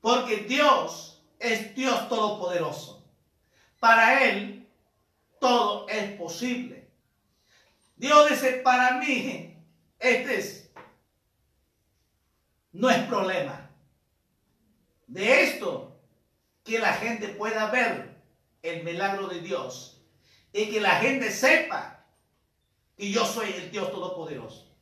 Porque 0.00 0.38
Dios 0.38 1.22
es 1.38 1.74
Dios 1.74 2.08
todopoderoso. 2.08 3.04
Para 3.80 4.24
Él 4.24 4.68
todo 5.40 5.88
es 5.88 6.12
posible. 6.12 6.88
Dios 7.96 8.30
dice, 8.30 8.60
para 8.64 8.98
mí, 8.98 9.56
este 9.98 10.38
es, 10.38 10.70
no 12.72 12.90
es 12.90 12.98
problema. 13.06 13.70
De 15.06 15.44
esto, 15.44 15.94
que 16.64 16.78
la 16.78 16.94
gente 16.94 17.28
pueda 17.28 17.70
ver 17.70 18.16
el 18.62 18.82
milagro 18.82 19.28
de 19.28 19.40
Dios 19.40 20.02
y 20.52 20.70
que 20.70 20.80
la 20.80 20.96
gente 20.96 21.30
sepa 21.30 22.06
que 22.96 23.10
yo 23.10 23.24
soy 23.26 23.52
el 23.52 23.70
Dios 23.70 23.90
Todopoderoso. 23.90 24.73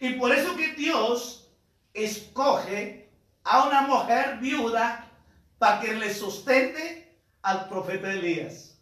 Y 0.00 0.14
por 0.14 0.32
eso 0.32 0.56
que 0.56 0.74
Dios 0.74 1.50
escoge 1.92 3.10
a 3.44 3.66
una 3.66 3.82
mujer 3.82 4.38
viuda 4.38 5.10
para 5.58 5.80
que 5.80 5.94
le 5.94 6.14
sustente 6.14 7.16
al 7.42 7.68
profeta 7.68 8.12
Elías. 8.12 8.78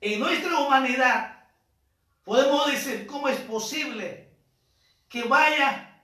En 0.00 0.20
nuestra 0.20 0.58
humanidad 0.60 1.44
podemos 2.24 2.70
decir, 2.70 3.06
¿cómo 3.06 3.28
es 3.28 3.38
posible 3.40 4.30
que 5.08 5.24
vaya, 5.24 6.02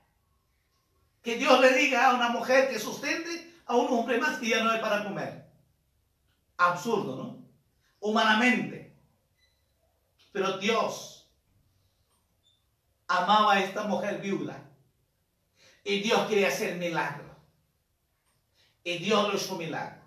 que 1.22 1.36
Dios 1.36 1.60
le 1.60 1.72
diga 1.74 2.10
a 2.10 2.14
una 2.14 2.28
mujer 2.28 2.68
que 2.68 2.78
sustente 2.78 3.54
a 3.66 3.76
un 3.76 3.92
hombre 3.92 4.18
más 4.18 4.38
que 4.38 4.48
ya 4.48 4.62
no 4.62 4.70
hay 4.70 4.80
para 4.80 5.04
comer? 5.04 5.46
Absurdo, 6.56 7.16
¿no? 7.16 7.48
Humanamente. 8.00 8.94
Pero 10.32 10.58
Dios 10.58 11.19
amaba 13.10 13.54
a 13.54 13.60
esta 13.60 13.84
mujer 13.84 14.20
viuda. 14.20 14.62
Y 15.82 16.00
Dios 16.00 16.28
quería 16.28 16.48
hacer 16.48 16.76
milagro. 16.76 17.24
Y 18.84 18.98
Dios 18.98 19.28
lo 19.28 19.34
hizo 19.34 19.56
milagro. 19.56 20.00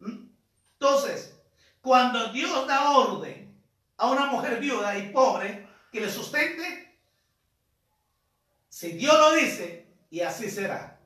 ¿Mm? 0.00 0.26
Entonces, 0.72 1.38
cuando 1.80 2.32
Dios 2.32 2.66
da 2.66 2.90
orden 2.90 3.56
a 3.96 4.10
una 4.10 4.26
mujer 4.26 4.58
viuda 4.58 4.98
y 4.98 5.12
pobre 5.12 5.68
que 5.92 6.00
le 6.00 6.10
sustente, 6.10 6.98
si 8.68 8.92
Dios 8.92 9.16
lo 9.16 9.32
dice, 9.32 9.86
y 10.10 10.20
así 10.20 10.50
será. 10.50 10.98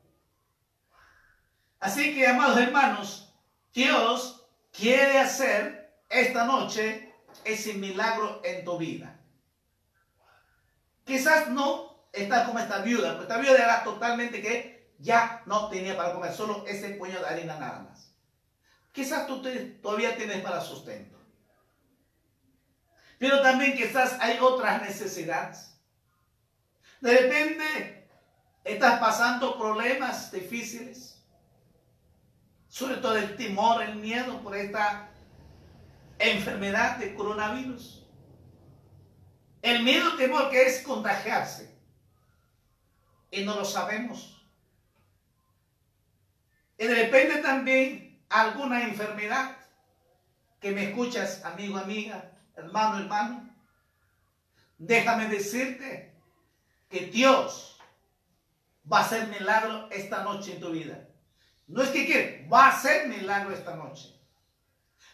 Así 1.79 2.15
que, 2.15 2.27
amados 2.27 2.59
hermanos, 2.59 3.35
Dios 3.75 4.47
quiere 4.73 5.19
hacer 5.19 6.01
esta 6.09 6.47
noche 6.47 7.15
ese 7.45 7.75
milagro 7.75 8.41
en 8.43 8.65
tu 8.65 8.79
vida. 8.79 9.16
Quizás 11.07 11.49
no 11.49 12.09
está 12.13 12.45
como 12.45 12.59
esta 12.59 12.79
viuda, 12.81 13.13
porque 13.13 13.23
esta 13.33 13.39
viuda 13.39 13.63
era 13.63 13.85
totalmente 13.85 14.43
que 14.43 14.91
ya 14.99 15.43
no 15.47 15.69
tenía 15.69 15.97
para 15.97 16.13
comer, 16.13 16.33
solo 16.33 16.67
ese 16.67 16.91
puño 16.91 17.21
de 17.21 17.27
harina 17.27 17.59
nada 17.59 17.81
más. 17.81 18.13
Quizás 18.91 19.27
tú 19.27 19.41
te- 19.41 19.61
todavía 19.81 20.17
tienes 20.17 20.43
para 20.43 20.61
sustento. 20.61 21.17
Pero 23.19 23.41
también 23.41 23.77
quizás 23.77 24.17
hay 24.21 24.39
otras 24.41 24.83
necesidades. 24.83 25.79
De 27.01 27.13
repente 27.17 28.09
estás 28.65 28.99
pasando 28.99 29.57
problemas 29.57 30.33
difíciles. 30.33 31.23
Sobre 32.69 32.97
todo 32.97 33.17
el 33.17 33.37
temor, 33.37 33.83
el 33.83 33.95
miedo 33.97 34.43
por 34.43 34.57
esta 34.57 35.09
enfermedad 36.19 36.97
de 36.97 37.15
coronavirus. 37.15 38.06
El 39.67 39.83
miedo, 39.83 40.15
temor 40.15 40.49
que 40.49 40.63
es 40.63 40.81
contagiarse. 40.83 41.77
Y 43.33 43.45
no 43.45 43.57
lo 43.57 43.65
sabemos. 43.65 44.41
Y 46.79 46.87
de 46.87 46.95
repente 46.95 47.39
también 47.39 48.25
alguna 48.29 48.85
enfermedad 48.85 49.57
que 50.61 50.71
me 50.71 50.85
escuchas, 50.85 51.45
amigo, 51.45 51.79
amiga, 51.79 52.31
hermano, 52.55 53.01
hermano. 53.01 53.51
Déjame 54.79 55.27
decirte 55.27 56.15
que 56.89 57.07
Dios 57.07 57.81
va 58.91 59.01
a 59.01 59.03
hacer 59.03 59.27
milagro 59.27 59.89
esta 59.91 60.23
noche 60.23 60.55
en 60.55 60.61
tu 60.61 60.71
vida. 60.71 61.09
No 61.67 61.83
es 61.83 61.91
que 61.91 62.07
quiere, 62.07 62.47
va 62.49 62.67
a 62.67 62.77
hacer 62.77 63.09
milagro 63.09 63.53
esta 63.53 63.75
noche. 63.75 64.15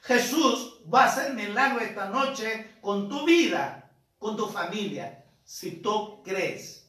Jesús 0.02 0.82
va 0.92 1.04
a 1.04 1.06
hacer 1.06 1.32
milagro 1.32 1.80
esta 1.80 2.10
noche 2.10 2.76
con 2.82 3.08
tu 3.08 3.24
vida, 3.24 3.81
con 4.22 4.36
tu 4.36 4.48
familia, 4.48 5.24
si 5.44 5.72
tú 5.72 6.22
crees. 6.22 6.86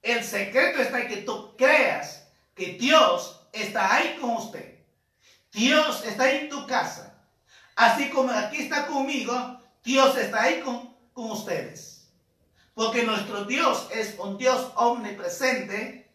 El 0.00 0.22
secreto 0.22 0.80
está 0.80 1.00
en 1.00 1.08
que 1.08 1.16
tú 1.18 1.56
creas 1.56 2.28
que 2.54 2.74
Dios 2.74 3.40
está 3.52 3.96
ahí 3.96 4.16
con 4.20 4.30
usted. 4.30 4.78
Dios 5.52 6.04
está 6.04 6.30
en 6.30 6.48
tu 6.48 6.66
casa. 6.66 7.20
Así 7.74 8.08
como 8.10 8.30
aquí 8.30 8.58
está 8.62 8.86
conmigo, 8.86 9.60
Dios 9.82 10.16
está 10.16 10.44
ahí 10.44 10.60
con, 10.60 10.94
con 11.12 11.32
ustedes. 11.32 12.08
Porque 12.74 13.02
nuestro 13.02 13.44
Dios 13.44 13.88
es 13.92 14.16
un 14.18 14.38
Dios 14.38 14.70
omnipresente 14.76 16.08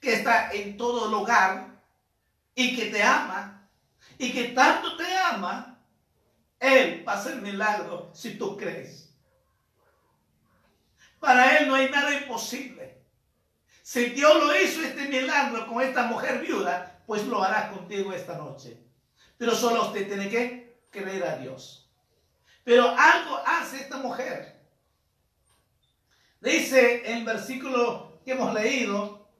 que 0.00 0.14
está 0.14 0.50
en 0.52 0.78
todo 0.78 1.08
lugar 1.08 1.82
y 2.54 2.74
que 2.74 2.86
te 2.86 3.02
ama 3.02 3.68
y 4.16 4.32
que 4.32 4.44
tanto 4.48 4.96
te 4.96 5.16
ama, 5.16 5.78
Él 6.58 7.04
va 7.06 7.12
a 7.12 7.18
hacer 7.18 7.36
milagro 7.42 8.10
si 8.14 8.38
tú 8.38 8.56
crees. 8.56 9.07
Para 11.20 11.58
Él 11.58 11.68
no 11.68 11.74
hay 11.74 11.90
nada 11.90 12.14
imposible. 12.14 13.02
Si 13.82 14.06
Dios 14.10 14.36
lo 14.36 14.54
hizo 14.60 14.82
este 14.82 15.08
milagro 15.08 15.66
con 15.66 15.82
esta 15.82 16.04
mujer 16.04 16.40
viuda, 16.40 17.02
pues 17.06 17.24
lo 17.24 17.42
hará 17.42 17.70
contigo 17.70 18.12
esta 18.12 18.36
noche. 18.36 18.78
Pero 19.36 19.54
solo 19.54 19.86
usted 19.86 20.06
tiene 20.06 20.28
que 20.28 20.82
creer 20.90 21.24
a 21.24 21.36
Dios. 21.38 21.90
Pero 22.64 22.86
algo 22.88 23.40
hace 23.46 23.80
esta 23.80 23.96
mujer. 23.96 24.60
Dice 26.40 27.02
el 27.12 27.24
versículo 27.24 28.20
que 28.24 28.32
hemos 28.32 28.52
leído, 28.52 29.30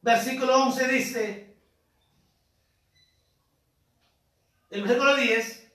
versículo 0.00 0.62
11 0.62 0.88
dice, 0.88 1.45
el 4.76 4.82
versículo 4.82 5.16
10, 5.16 5.72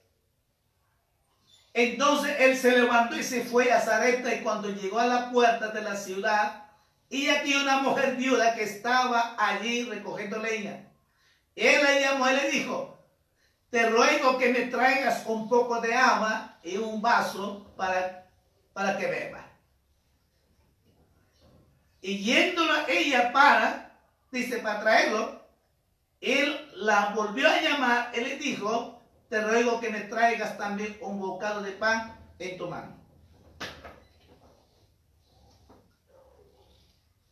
entonces 1.74 2.36
él 2.40 2.58
se 2.58 2.72
levantó 2.78 3.16
y 3.18 3.24
se 3.24 3.44
fue 3.44 3.72
a 3.72 3.82
Zarepta 3.82 4.34
y 4.34 4.42
cuando 4.42 4.70
llegó 4.70 5.00
a 5.00 5.08
la 5.08 5.32
puerta 5.32 5.70
de 5.70 5.82
la 5.82 5.96
ciudad, 5.96 6.66
y 7.10 7.28
aquí 7.30 7.56
una 7.56 7.82
mujer 7.82 8.16
viuda 8.16 8.54
que 8.56 8.64
estaba 8.64 9.36
allí 9.38 9.84
recogiendo 9.84 10.38
leña. 10.38 10.88
Él 11.56 11.84
la 11.84 12.00
llamó 12.00 12.30
y 12.30 12.36
le 12.36 12.52
dijo, 12.52 12.98
te 13.70 13.90
ruego 13.90 14.38
que 14.38 14.50
me 14.50 14.68
traigas 14.68 15.24
un 15.26 15.50
poco 15.50 15.82
de 15.82 15.94
agua 15.94 16.58
y 16.64 16.78
un 16.78 17.02
vaso 17.02 17.74
para, 17.76 18.30
para 18.74 18.98
que 18.98 19.08
beba. 19.08 19.50
Y 22.02 22.20
yéndola 22.20 22.86
ella 22.88 23.32
para, 23.34 23.92
dice, 24.32 24.60
para 24.60 24.80
traerlo, 24.80 25.42
él 26.22 26.61
la 26.82 27.14
volvió 27.16 27.48
a 27.48 27.62
llamar 27.62 28.12
y 28.16 28.22
le 28.22 28.38
dijo, 28.38 29.00
te 29.30 29.40
ruego 29.40 29.80
que 29.80 29.92
me 29.92 30.02
traigas 30.02 30.58
también 30.58 30.98
un 31.02 31.20
bocado 31.20 31.62
de 31.62 31.74
pan 31.74 32.20
en 32.40 32.58
tu 32.58 32.68
mano. 32.68 33.00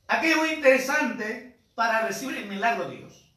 Aquí 0.08 0.28
es 0.28 0.38
muy 0.38 0.50
interesante 0.50 1.60
para 1.74 2.06
recibir 2.06 2.38
el 2.38 2.48
milagro 2.48 2.90
de 2.90 2.98
Dios. 2.98 3.34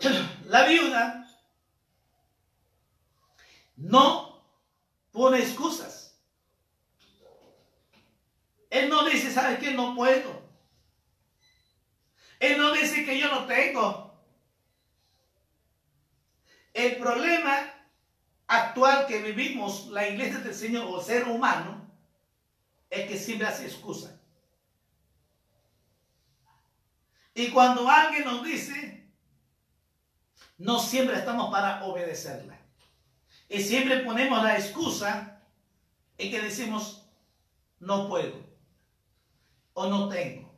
La 0.46 0.66
viuda 0.66 1.26
no 3.76 4.44
pone 5.10 5.38
excusas. 5.38 6.20
Él 8.68 8.90
no 8.90 9.04
dice, 9.08 9.30
¿sabes 9.30 9.58
qué? 9.58 9.72
No 9.72 9.94
puedo. 9.94 10.51
Él 12.42 12.58
no 12.58 12.72
dice 12.72 13.04
que 13.04 13.20
yo 13.20 13.28
no 13.28 13.46
tengo. 13.46 14.20
El 16.74 16.96
problema 16.96 17.72
actual 18.48 19.06
que 19.06 19.22
vivimos, 19.22 19.86
la 19.86 20.08
iglesia 20.08 20.40
del 20.40 20.52
Señor 20.52 20.88
o 20.88 21.00
ser 21.00 21.28
humano, 21.28 21.88
es 22.90 23.08
que 23.08 23.16
siempre 23.16 23.46
hace 23.46 23.66
excusa. 23.66 24.20
Y 27.32 27.52
cuando 27.52 27.88
alguien 27.88 28.24
nos 28.24 28.42
dice, 28.42 29.08
no 30.58 30.80
siempre 30.80 31.18
estamos 31.18 31.48
para 31.48 31.84
obedecerla. 31.84 32.58
Y 33.48 33.62
siempre 33.62 34.00
ponemos 34.00 34.42
la 34.42 34.58
excusa 34.58 35.40
en 36.18 36.28
que 36.28 36.40
decimos, 36.40 37.06
no 37.78 38.08
puedo, 38.08 38.34
o 39.74 39.86
no 39.86 40.08
tengo, 40.08 40.52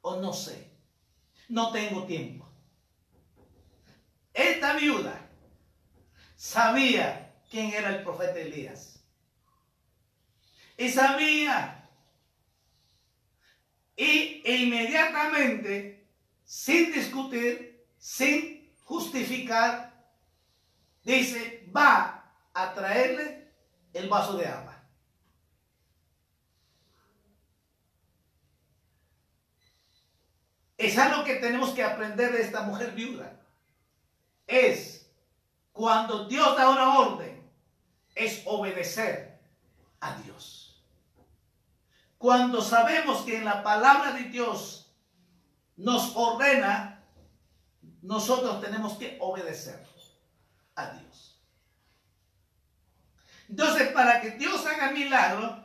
o 0.00 0.14
no 0.20 0.32
sé, 0.32 0.75
no 1.48 1.72
tengo 1.72 2.04
tiempo. 2.04 2.48
Esta 4.32 4.74
viuda 4.74 5.28
sabía 6.36 7.34
quién 7.50 7.72
era 7.72 7.96
el 7.96 8.02
profeta 8.02 8.38
Elías. 8.38 9.02
Y 10.76 10.90
sabía. 10.90 11.88
Y 13.96 14.42
inmediatamente, 14.44 16.06
sin 16.44 16.92
discutir, 16.92 17.86
sin 17.96 18.70
justificar, 18.84 20.06
dice, 21.02 21.66
va 21.74 22.30
a 22.52 22.74
traerle 22.74 23.52
el 23.94 24.08
vaso 24.08 24.36
de 24.36 24.46
agua. 24.46 24.65
Es 30.76 30.98
algo 30.98 31.24
que 31.24 31.36
tenemos 31.36 31.70
que 31.70 31.82
aprender 31.82 32.32
de 32.32 32.42
esta 32.42 32.62
mujer 32.62 32.92
viuda. 32.92 33.40
Es 34.46 35.10
cuando 35.72 36.26
Dios 36.26 36.56
da 36.56 36.70
una 36.70 36.98
orden, 36.98 37.50
es 38.14 38.42
obedecer 38.46 39.38
a 40.00 40.16
Dios. 40.22 40.82
Cuando 42.18 42.62
sabemos 42.62 43.22
que 43.22 43.36
en 43.36 43.44
la 43.44 43.62
palabra 43.62 44.12
de 44.12 44.24
Dios 44.24 44.90
nos 45.76 46.16
ordena, 46.16 47.04
nosotros 48.02 48.60
tenemos 48.62 48.94
que 48.94 49.18
obedecer 49.20 49.84
a 50.74 50.90
Dios. 50.90 51.40
Entonces, 53.48 53.88
para 53.88 54.20
que 54.20 54.32
Dios 54.32 54.64
haga 54.66 54.90
milagro, 54.92 55.64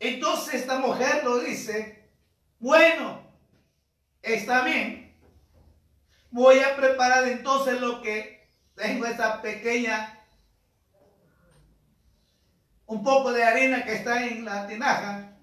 entonces 0.00 0.54
esta 0.54 0.78
mujer 0.78 1.24
lo 1.24 1.38
dice, 1.38 1.97
bueno, 2.58 3.22
está 4.22 4.62
bien, 4.62 5.16
voy 6.30 6.60
a 6.60 6.76
preparar 6.76 7.26
entonces 7.28 7.80
lo 7.80 8.02
que 8.02 8.48
tengo 8.74 9.06
esta 9.06 9.42
pequeña, 9.42 10.26
un 12.86 13.02
poco 13.02 13.32
de 13.32 13.44
arena 13.44 13.84
que 13.84 13.94
está 13.94 14.26
en 14.26 14.44
la 14.44 14.66
tinaja, 14.66 15.36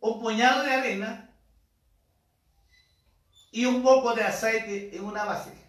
un 0.00 0.20
puñado 0.20 0.62
de 0.62 0.72
arena 0.72 1.34
y 3.50 3.64
un 3.64 3.82
poco 3.82 4.14
de 4.14 4.24
aceite 4.24 4.96
en 4.96 5.04
una 5.04 5.24
vasija. 5.24 5.64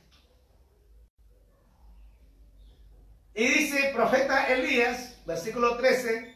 Y 3.34 3.48
dice 3.48 3.92
profeta 3.94 4.48
Elías, 4.48 5.22
versículo 5.26 5.76
13, 5.76 6.36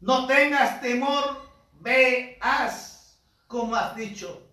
no 0.00 0.26
tengas 0.26 0.80
temor, 0.82 1.41
ve, 1.82 2.38
haz 2.40 3.18
como 3.46 3.74
has 3.74 3.94
dicho, 3.96 4.48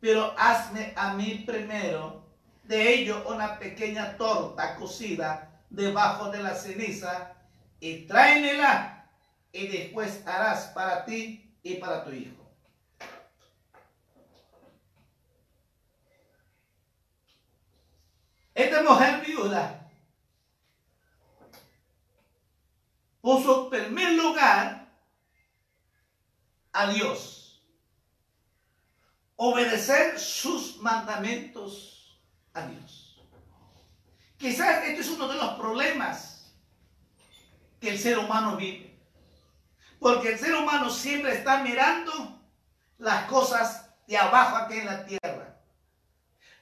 pero 0.00 0.34
hazme 0.36 0.92
a 0.96 1.14
mí 1.14 1.42
primero 1.46 2.26
de 2.64 2.94
ello 2.94 3.24
una 3.28 3.58
pequeña 3.58 4.16
torta 4.16 4.76
cocida 4.76 5.62
debajo 5.70 6.30
de 6.30 6.42
la 6.42 6.54
ceniza 6.54 7.34
y 7.78 8.06
tráemela 8.06 9.08
y 9.52 9.68
después 9.68 10.26
harás 10.26 10.66
para 10.74 11.04
ti 11.04 11.56
y 11.62 11.74
para 11.76 12.04
tu 12.04 12.10
hijo. 12.10 12.36
Esta 18.54 18.82
mujer 18.82 19.24
viuda 19.26 19.90
puso 23.20 23.64
en 23.72 23.84
primer 23.84 24.12
lugar 24.12 24.79
a 26.72 26.90
Dios. 26.92 27.62
Obedecer 29.36 30.18
sus 30.18 30.76
mandamientos 30.78 32.20
a 32.52 32.66
Dios. 32.66 33.20
Quizás 34.36 34.84
este 34.84 35.00
es 35.00 35.08
uno 35.08 35.28
de 35.28 35.36
los 35.36 35.54
problemas 35.54 36.54
que 37.80 37.90
el 37.90 37.98
ser 37.98 38.18
humano 38.18 38.56
vive. 38.56 38.98
Porque 39.98 40.32
el 40.32 40.38
ser 40.38 40.54
humano 40.54 40.90
siempre 40.90 41.34
está 41.34 41.62
mirando 41.62 42.40
las 42.98 43.24
cosas 43.24 43.90
de 44.06 44.16
abajo 44.16 44.56
aquí 44.56 44.78
en 44.78 44.86
la 44.86 45.04
tierra. 45.04 45.56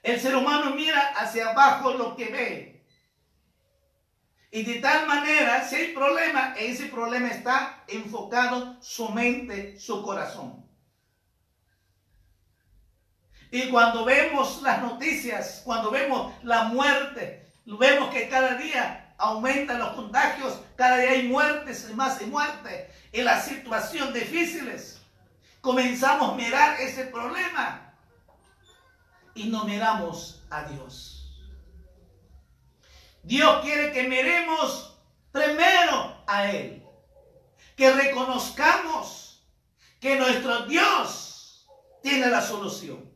El 0.03 0.21
ser 0.21 0.37
humano 0.37 0.75
mira 0.75 1.13
hacia 1.17 1.51
abajo 1.51 1.93
lo 1.93 2.17
que 2.17 2.27
ve. 2.27 2.78
Y 4.51 4.63
de 4.63 4.81
tal 4.81 5.07
manera, 5.07 5.63
si 5.69 5.77
hay 5.77 5.89
problema, 5.89 6.55
ese 6.59 6.87
problema 6.87 7.29
está 7.29 7.85
enfocado 7.87 8.81
su 8.81 9.11
mente, 9.11 9.79
su 9.79 10.03
corazón. 10.03 10.67
Y 13.51 13.69
cuando 13.69 14.05
vemos 14.05 14.63
las 14.63 14.81
noticias, 14.81 15.63
cuando 15.65 15.91
vemos 15.91 16.33
la 16.43 16.65
muerte, 16.65 17.51
vemos 17.67 18.11
que 18.11 18.29
cada 18.29 18.55
día 18.55 19.15
aumentan 19.19 19.79
los 19.79 19.91
contagios, 19.91 20.61
cada 20.77 20.99
día 20.99 21.11
hay 21.11 21.29
muertes, 21.29 21.93
más 21.95 22.21
y 22.23 22.27
muertes, 22.27 22.91
y 23.13 23.23
las 23.23 23.47
situaciones 23.47 24.15
difíciles, 24.15 25.01
comenzamos 25.61 26.33
a 26.33 26.37
mirar 26.37 26.81
ese 26.81 27.05
problema 27.05 27.93
y 29.35 29.45
no 29.49 29.65
miramos 29.65 30.43
a 30.51 30.65
Dios. 30.65 31.18
Dios 33.29 33.61
quiere 33.63 33.93
que 33.93 34.05
miremos 34.05 34.99
primero 35.31 36.17
a 36.27 36.51
Él, 36.51 36.83
que 37.77 37.93
reconozcamos 37.93 39.45
que 40.01 40.17
nuestro 40.17 40.61
Dios 40.65 41.69
tiene 42.03 42.29
la 42.29 42.41
solución, 42.41 43.13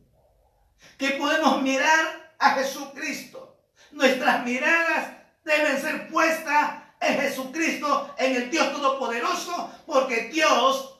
que 0.99 1.09
podemos 1.11 1.63
mirar 1.63 2.35
a 2.37 2.51
Jesucristo. 2.51 3.57
Nuestras 3.89 4.45
miradas 4.45 5.13
deben 5.43 5.81
ser 5.81 6.07
puestas 6.09 6.83
en 6.99 7.19
Jesucristo, 7.19 8.13
en 8.19 8.35
el 8.35 8.51
Dios 8.51 8.71
Todopoderoso, 8.71 9.71
porque 9.87 10.29
Dios 10.29 10.95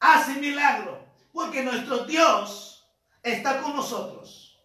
hace 0.00 0.32
milagro, 0.34 1.06
porque 1.32 1.62
nuestro 1.62 1.98
Dios 1.98 2.84
está 3.22 3.62
con 3.62 3.76
nosotros. 3.76 4.60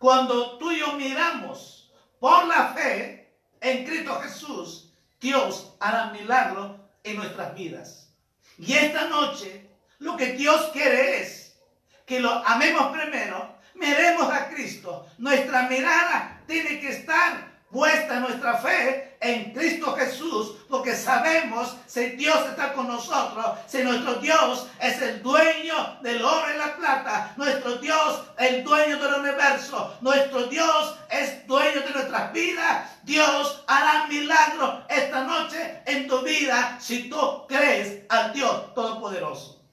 Cuando 0.00 0.58
tú 0.58 0.72
y 0.72 0.80
yo 0.80 0.94
miramos 0.94 1.75
por 2.20 2.46
la 2.46 2.68
fe 2.74 3.32
en 3.60 3.84
Cristo 3.84 4.20
Jesús, 4.20 4.92
Dios 5.20 5.74
hará 5.80 6.10
milagro 6.12 6.78
en 7.02 7.16
nuestras 7.16 7.54
vidas. 7.54 8.12
Y 8.58 8.72
esta 8.72 9.08
noche 9.08 9.68
lo 9.98 10.16
que 10.16 10.32
Dios 10.32 10.70
quiere 10.72 11.20
es 11.20 11.56
que 12.04 12.20
lo 12.20 12.30
amemos 12.30 12.96
primero, 12.96 13.56
miremos 13.74 14.32
a 14.32 14.48
Cristo. 14.48 15.06
Nuestra 15.18 15.62
mirada 15.68 16.42
tiene 16.46 16.80
que 16.80 16.90
estar 16.90 17.55
puesta 17.70 18.20
nuestra 18.20 18.58
fe 18.58 19.16
en 19.20 19.52
Cristo 19.52 19.94
Jesús, 19.96 20.56
porque 20.68 20.94
sabemos 20.94 21.76
si 21.86 22.10
Dios 22.10 22.38
está 22.48 22.72
con 22.72 22.86
nosotros, 22.86 23.46
si 23.66 23.82
nuestro 23.82 24.14
Dios 24.16 24.68
es 24.80 25.00
el 25.02 25.22
dueño 25.22 25.98
del 26.02 26.24
oro 26.24 26.54
y 26.54 26.58
la 26.58 26.76
plata, 26.76 27.34
nuestro 27.36 27.76
Dios 27.76 28.22
el 28.38 28.62
dueño 28.62 28.98
del 28.98 29.14
universo, 29.14 29.96
nuestro 30.00 30.46
Dios 30.46 30.96
es 31.10 31.46
dueño 31.46 31.80
de 31.80 31.90
nuestras 31.90 32.32
vidas, 32.32 32.90
Dios 33.02 33.64
hará 33.66 34.06
milagro 34.06 34.84
esta 34.88 35.24
noche 35.24 35.82
en 35.86 36.06
tu 36.06 36.20
vida 36.20 36.78
si 36.80 37.08
tú 37.08 37.46
crees 37.48 38.04
al 38.08 38.32
Dios 38.32 38.74
Todopoderoso. 38.74 39.64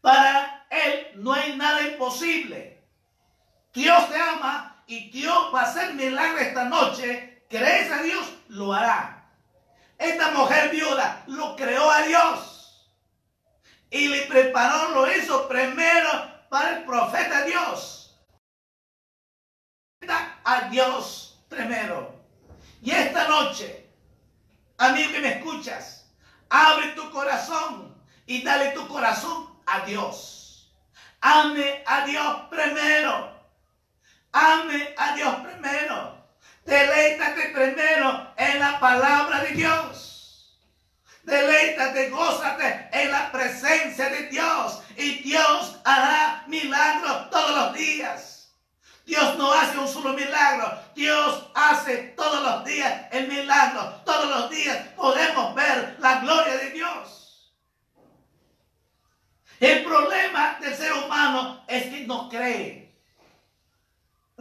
Para 0.00 0.66
Él 0.68 1.12
no 1.14 1.32
hay 1.32 1.56
nada 1.56 1.80
imposible. 1.82 2.82
Dios 3.72 4.10
te 4.10 4.20
ama 4.20 4.71
y 4.86 5.10
Dios 5.10 5.50
va 5.54 5.62
a 5.62 5.64
hacer 5.64 5.94
milagro 5.94 6.38
esta 6.38 6.64
noche, 6.64 7.44
crees 7.48 7.90
a 7.90 8.02
Dios, 8.02 8.26
lo 8.48 8.72
hará. 8.72 9.30
Esta 9.98 10.32
mujer 10.32 10.70
viuda 10.70 11.22
lo 11.28 11.54
creó 11.54 11.90
a 11.90 12.02
Dios. 12.02 12.90
Y 13.90 14.08
le 14.08 14.22
preparó, 14.22 14.90
lo 14.90 15.16
hizo 15.16 15.48
primero 15.48 16.10
para 16.48 16.78
el 16.78 16.84
profeta 16.84 17.44
Dios. 17.44 18.18
A 20.44 20.62
Dios 20.70 21.38
primero. 21.48 22.20
Y 22.82 22.90
esta 22.90 23.28
noche, 23.28 23.88
amigo 24.78 25.12
que 25.12 25.20
me 25.20 25.38
escuchas, 25.38 26.10
abre 26.50 26.88
tu 26.92 27.10
corazón 27.10 27.96
y 28.26 28.42
dale 28.42 28.72
tu 28.72 28.88
corazón 28.88 29.56
a 29.66 29.84
Dios. 29.84 30.74
Ame 31.20 31.84
a 31.86 32.04
Dios 32.04 32.36
primero. 32.50 33.31
Ame 34.32 34.94
a 34.96 35.14
Dios 35.14 35.34
primero. 35.36 36.26
Deleítate 36.64 37.48
primero 37.48 38.32
en 38.36 38.60
la 38.60 38.80
palabra 38.80 39.40
de 39.40 39.50
Dios. 39.50 40.58
Deleítate, 41.22 42.10
gózate 42.10 42.88
en 42.92 43.10
la 43.10 43.30
presencia 43.30 44.08
de 44.08 44.28
Dios. 44.28 44.82
Y 44.96 45.22
Dios 45.22 45.80
hará 45.84 46.44
milagros 46.46 47.30
todos 47.30 47.56
los 47.56 47.74
días. 47.74 48.54
Dios 49.04 49.36
no 49.36 49.52
hace 49.52 49.78
un 49.78 49.88
solo 49.88 50.12
milagro. 50.14 50.80
Dios 50.94 51.50
hace 51.54 52.14
todos 52.16 52.42
los 52.42 52.64
días 52.64 53.06
el 53.10 53.28
milagro. 53.28 54.00
Todos 54.04 54.28
los 54.30 54.50
días 54.50 54.76
podemos 54.96 55.54
ver 55.54 55.96
la 55.98 56.20
gloria 56.20 56.56
de 56.56 56.70
Dios. 56.70 57.52
El 59.60 59.84
problema 59.84 60.58
del 60.60 60.74
ser 60.74 60.92
humano 60.92 61.64
es 61.68 61.84
que 61.84 62.06
no 62.06 62.28
cree. 62.28 62.91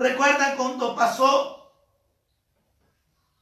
¿Recuerdan 0.01 0.57
cuando 0.57 0.95
pasó 0.95 1.75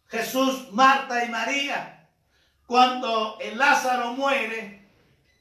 Jesús, 0.08 0.74
Marta 0.74 1.24
y 1.24 1.30
María, 1.30 2.10
cuando 2.66 3.38
el 3.40 3.58
Lázaro 3.58 4.12
muere, 4.12 4.92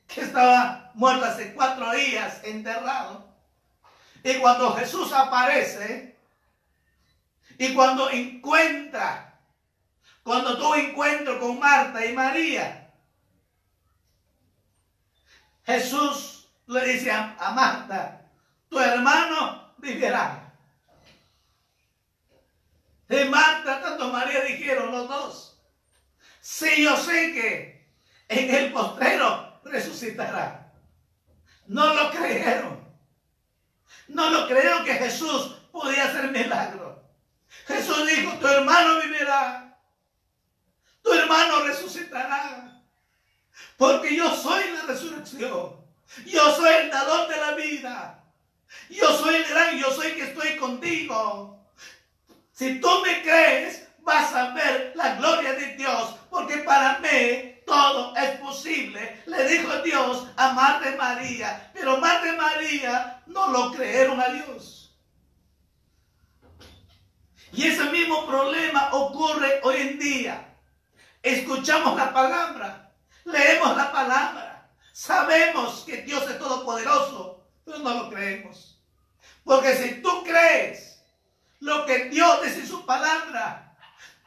que 0.07 0.21
estaba 0.21 0.93
muerto 0.95 1.25
hace 1.25 1.55
cuatro 1.55 1.91
días 1.91 2.41
enterrado, 2.45 3.35
y 4.23 4.35
cuando 4.35 4.77
Jesús 4.77 5.13
aparece, 5.13 6.17
y 7.59 7.75
cuando 7.75 8.09
encuentra, 8.11 9.41
cuando 10.23 10.57
tuvo 10.57 10.77
encuentro 10.77 11.41
con 11.41 11.59
Marta 11.59 12.07
y 12.07 12.13
María, 12.13 12.95
Jesús 15.67 16.49
le 16.69 16.85
dice 16.85 17.11
a, 17.11 17.35
a 17.41 17.51
Marta, 17.51 18.31
tu 18.69 18.79
hermano 18.79 19.75
vivirá. 19.79 20.48
De 23.09 23.25
Marta, 23.25 23.81
tanto 23.81 24.13
María 24.13 24.43
dijeron 24.43 24.93
los 24.93 25.09
dos. 25.09 25.61
Sí, 26.41 26.85
yo 26.85 26.97
sé 26.97 27.33
que 27.33 27.91
en 28.29 28.55
el 28.55 28.73
postrero 28.73 29.61
resucitará. 29.65 30.73
No 31.67 31.95
lo 31.95 32.11
creyeron. 32.11 32.87
No 34.09 34.31
lo 34.31 34.47
creyeron 34.47 34.85
que 34.85 34.95
Jesús 34.95 35.57
podía 35.73 36.05
hacer 36.05 36.31
milagro. 36.31 37.03
Jesús 37.67 38.07
dijo, 38.07 38.33
tu 38.39 38.47
hermano 38.47 39.01
vivirá. 39.03 39.79
Tu 41.03 41.13
hermano 41.13 41.65
resucitará. 41.65 42.83
Porque 43.77 44.15
yo 44.15 44.35
soy 44.35 44.71
la 44.73 44.83
resurrección. 44.83 45.77
Yo 46.27 46.57
soy 46.57 46.75
el 46.75 46.91
dador 46.91 47.29
de 47.29 47.37
la 47.37 47.53
vida. 47.53 48.25
Yo 48.91 49.17
soy 49.17 49.37
el 49.37 49.45
gran, 49.45 49.79
yo 49.79 49.91
soy 49.91 50.13
que 50.13 50.25
estoy 50.25 50.57
contigo. 50.57 51.58
Si 52.59 52.81
tú 52.81 52.89
me 53.03 53.23
crees, 53.23 53.87
vas 54.01 54.35
a 54.35 54.51
ver 54.51 54.91
la 54.97 55.15
gloria 55.15 55.53
de 55.53 55.77
Dios, 55.77 56.17
porque 56.29 56.57
para 56.59 56.99
mí 56.99 57.63
todo 57.65 58.17
es 58.17 58.31
posible. 58.41 59.23
Le 59.27 59.47
dijo 59.47 59.81
Dios 59.83 60.27
a 60.37 60.53
Marta 60.55 60.93
María, 60.97 61.71
pero 61.73 61.99
Marta 61.99 62.35
María 62.35 63.23
no 63.27 63.53
lo 63.53 63.71
creyeron 63.71 64.21
a 64.21 64.31
Dios. 64.31 64.93
Y 67.53 67.69
ese 67.69 67.85
mismo 67.91 68.27
problema 68.27 68.89
ocurre 68.91 69.61
hoy 69.63 69.77
en 69.77 69.99
día. 70.01 70.57
Escuchamos 71.23 71.97
la 71.97 72.13
palabra, 72.13 72.93
leemos 73.25 73.77
la 73.77 73.93
palabra, 73.93 74.69
sabemos 74.93 75.85
que 75.87 75.99
Dios 75.99 76.29
es 76.29 76.41
todopoderoso, 76.41 77.47
pero 77.65 77.79
no 77.79 77.95
lo 77.95 78.11
creemos. 78.11 78.83
Porque 79.45 79.77
si 79.77 80.03
tú 80.03 80.25
crees 80.25 80.88
lo 81.61 81.87
que 81.87 82.07
Dios 82.07 82.43
dice 82.43 82.61
en 82.61 82.69
su 82.69 82.87
palabra. 82.87 83.65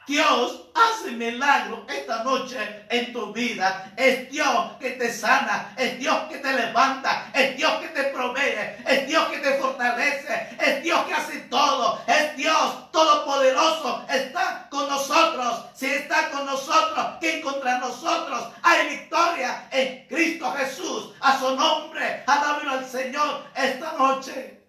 Dios 0.06 0.68
hace 0.74 1.12
milagro 1.12 1.86
esta 1.88 2.24
noche 2.24 2.58
en 2.90 3.12
tu 3.12 3.32
vida. 3.32 3.92
Es 3.96 4.28
Dios 4.30 4.72
que 4.80 4.90
te 4.90 5.12
sana, 5.12 5.74
es 5.76 5.98
Dios 5.98 6.16
que 6.28 6.38
te 6.38 6.52
levanta, 6.52 7.30
es 7.32 7.56
Dios 7.56 7.72
que 7.80 7.88
te 7.88 8.04
provee, 8.04 8.82
es 8.84 9.06
Dios 9.06 9.28
que 9.28 9.38
te 9.38 9.54
fortalece, 9.58 10.56
es 10.60 10.82
Dios 10.82 11.06
que 11.06 11.14
hace 11.14 11.38
todo, 11.42 12.02
es 12.06 12.36
Dios 12.36 12.90
todopoderoso. 12.90 14.04
Está 14.10 14.66
con 14.70 14.88
nosotros. 14.88 15.66
Si 15.74 15.86
está 15.86 16.30
con 16.30 16.46
nosotros, 16.46 17.06
¿quién 17.20 17.40
contra 17.40 17.78
nosotros? 17.78 18.48
Hay 18.62 18.88
victoria 18.88 19.68
en 19.70 20.06
Cristo 20.08 20.52
Jesús. 20.52 21.12
A 21.20 21.38
su 21.38 21.54
nombre, 21.54 22.24
alábelo 22.26 22.72
al 22.72 22.88
Señor 22.88 23.44
esta 23.54 23.92
noche. 23.92 24.61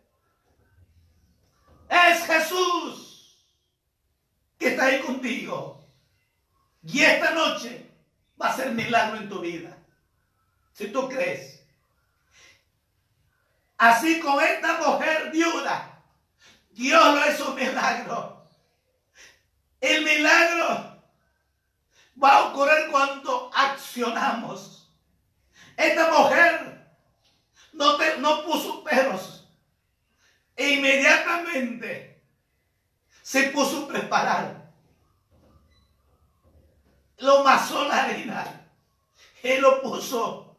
Es 1.94 2.26
Jesús 2.26 3.38
que 4.58 4.70
está 4.70 4.86
ahí 4.86 5.00
contigo. 5.02 5.88
Y 6.82 7.04
esta 7.04 7.32
noche 7.32 7.88
va 8.42 8.48
a 8.48 8.56
ser 8.56 8.72
milagro 8.72 9.18
en 9.18 9.30
tu 9.30 9.40
vida. 9.40 9.78
Si 10.74 10.88
tú 10.88 11.08
crees. 11.08 11.64
Así 13.78 14.20
como 14.20 14.42
esta 14.42 14.80
mujer 14.80 15.30
viuda, 15.32 16.04
Dios 16.72 17.16
lo 17.16 17.32
hizo 17.32 17.50
un 17.50 17.56
milagro. 17.56 18.48
El 19.80 20.04
milagro 20.04 21.04
va 22.22 22.38
a 22.38 22.44
ocurrir 22.46 22.90
cuando 22.90 23.52
accionamos. 23.54 24.92
Esta 25.78 26.10
mujer 26.12 26.88
no, 27.72 27.98
te, 27.98 28.18
no 28.18 28.44
puso 28.46 28.84
peros 28.84 29.43
e 30.56 30.70
inmediatamente 30.72 32.22
se 33.22 33.44
puso 33.50 33.86
a 33.86 33.88
preparar. 33.88 34.72
Lo 37.18 37.44
masó 37.44 37.88
la 37.88 38.04
harina. 38.04 38.70
Él 39.42 39.62
lo 39.62 39.82
puso 39.82 40.58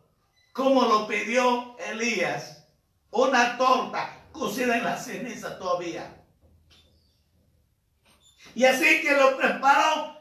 como 0.52 0.82
lo 0.82 1.06
pidió 1.06 1.76
Elías. 1.78 2.66
Una 3.10 3.56
torta 3.56 4.22
cocida 4.32 4.76
en 4.76 4.84
la 4.84 4.96
ceniza 4.96 5.58
todavía. 5.58 6.24
Y 8.54 8.64
así 8.64 9.02
que 9.02 9.12
lo 9.12 9.36
preparó. 9.36 10.14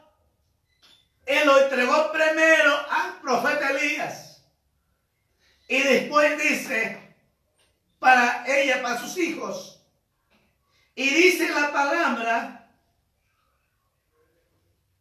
Él 1.26 1.46
lo 1.46 1.60
entregó 1.62 2.12
primero 2.12 2.72
al 2.90 3.20
profeta 3.20 3.70
Elías. 3.70 4.44
Y 5.66 5.80
después 5.80 6.38
dice, 6.42 7.03
para 8.04 8.44
ella, 8.46 8.82
para 8.82 8.98
sus 8.98 9.16
hijos. 9.16 9.80
Y 10.94 11.08
dice 11.08 11.48
la 11.48 11.72
palabra 11.72 12.70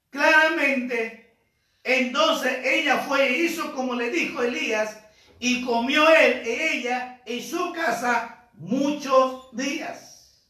claramente, 0.09 1.35
entonces 1.83 2.65
ella 2.65 2.99
fue 2.99 3.27
e 3.27 3.39
hizo 3.39 3.75
como 3.75 3.93
le 3.93 4.09
dijo 4.09 4.41
Elías, 4.41 4.97
y 5.37 5.65
comió 5.65 6.07
él 6.15 6.47
y 6.47 6.49
ella 6.49 7.21
en 7.25 7.43
su 7.43 7.73
casa 7.73 8.47
muchos 8.53 9.53
días. 9.53 10.41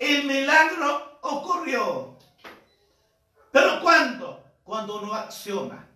El 0.00 0.24
milagro 0.24 1.20
ocurrió. 1.22 2.18
¿Pero 3.52 3.80
cuándo? 3.82 4.44
Cuando 4.64 5.00
uno 5.00 5.14
acciona. 5.14 5.88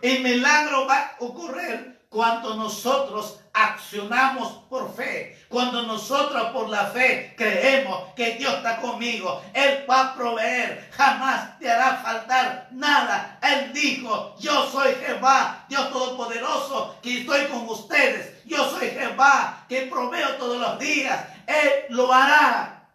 El 0.00 0.22
milagro 0.22 0.86
va 0.86 1.00
a 1.00 1.16
ocurrir 1.18 2.06
cuando 2.08 2.54
nosotros 2.54 3.39
accionamos 3.52 4.64
por 4.68 4.94
fe, 4.94 5.36
cuando 5.48 5.82
nosotros 5.82 6.50
por 6.52 6.68
la 6.68 6.86
fe 6.86 7.34
creemos 7.36 8.14
que 8.14 8.34
Dios 8.34 8.54
está 8.54 8.76
conmigo, 8.76 9.42
Él 9.52 9.84
va 9.90 10.00
a 10.00 10.14
proveer, 10.14 10.88
jamás 10.92 11.58
te 11.58 11.70
hará 11.70 11.96
faltar 11.96 12.68
nada. 12.70 13.38
Él 13.42 13.72
dijo, 13.72 14.36
yo 14.38 14.70
soy 14.70 14.94
Jehová, 14.94 15.64
Dios 15.68 15.90
Todopoderoso, 15.90 16.96
que 17.02 17.20
estoy 17.20 17.46
con 17.46 17.68
ustedes. 17.68 18.44
Yo 18.44 18.68
soy 18.70 18.90
Jehová, 18.90 19.64
que 19.68 19.82
proveo 19.82 20.36
todos 20.36 20.58
los 20.58 20.78
días. 20.78 21.24
Él 21.46 21.86
lo 21.90 22.12
hará. 22.12 22.88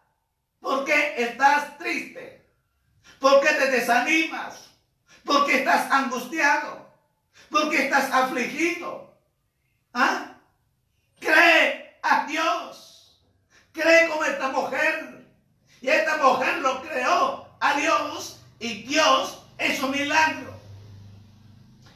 ¿Por 0.60 0.86
qué 0.86 1.16
estás 1.18 1.78
triste? 1.78 2.49
¿Por 3.20 3.41
qué 3.41 3.53
te 3.53 3.72
desanimas? 3.72 4.70
¿Por 5.24 5.45
qué 5.45 5.58
estás 5.58 5.91
angustiado? 5.91 6.89
¿Por 7.49 7.70
qué 7.70 7.86
estás 7.86 8.12
afligido? 8.12 9.14
¿Ah? 9.93 10.34
Cree 11.26 11.97
a 12.03 12.26
Dios. 12.28 13.19
Cree 13.73 14.07
como 14.07 14.23
esta 14.23 14.49
mujer. 14.49 15.26
Y 15.82 15.89
esta 15.89 16.17
mujer 16.17 16.59
lo 16.59 16.82
creó 16.82 17.47
a 17.59 17.73
Dios 17.73 18.39
y 18.59 18.84
Dios 18.84 19.43
es 19.57 19.82
un 19.82 19.91
milagro. 19.91 20.53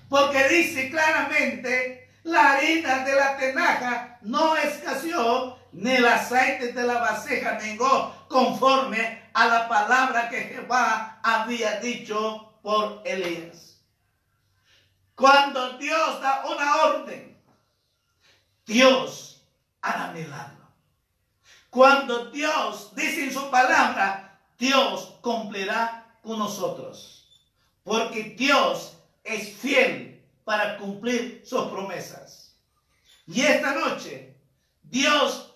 Porque 0.09 0.47
dice 0.49 0.89
claramente, 0.89 2.09
la 2.23 2.53
harina 2.53 3.05
de 3.05 3.15
la 3.15 3.38
tenaja 3.38 4.17
no 4.21 4.57
escaseó, 4.57 5.57
ni 5.71 5.91
el 5.91 6.05
aceite 6.05 6.73
de 6.73 6.84
la 6.84 6.95
vasija 6.99 7.59
mengó, 7.61 8.25
conforme 8.27 9.30
a 9.34 9.45
la 9.45 9.69
palabra 9.69 10.30
que 10.30 10.41
Jehová 10.41 11.19
había 11.23 11.80
dicho 11.80 12.53
por 12.61 13.01
Elías. 13.05 13.77
Cuando 15.15 15.77
Dios 15.77 16.21
da 16.21 16.43
una 16.45 16.75
orden, 16.84 17.28
Dios 18.70 19.41
hará 19.82 20.11
milagro. 20.11 20.67
Cuando 21.72 22.30
Dios 22.30 22.93
dice 22.95 23.24
en 23.24 23.34
su 23.34 23.49
palabra, 23.49 24.39
Dios 24.59 25.17
cumplirá 25.22 26.15
con 26.22 26.38
nosotros. 26.38 27.28
Porque 27.84 28.36
Dios 28.38 28.95
es 29.24 29.57
fiel 29.57 30.24
para 30.45 30.78
cumplir 30.78 31.41
sus 31.43 31.63
promesas. 31.70 32.55
Y 33.26 33.41
esta 33.41 33.74
noche, 33.74 34.36
Dios 34.84 35.55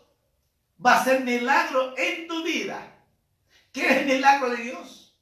va 0.84 0.94
a 0.94 1.02
hacer 1.02 1.22
milagro 1.22 1.94
en 1.96 2.28
tu 2.28 2.44
vida. 2.44 2.96
¿Qué 3.72 3.86
es 3.86 3.98
el 3.98 4.06
milagro 4.08 4.50
de 4.50 4.58
Dios? 4.58 5.16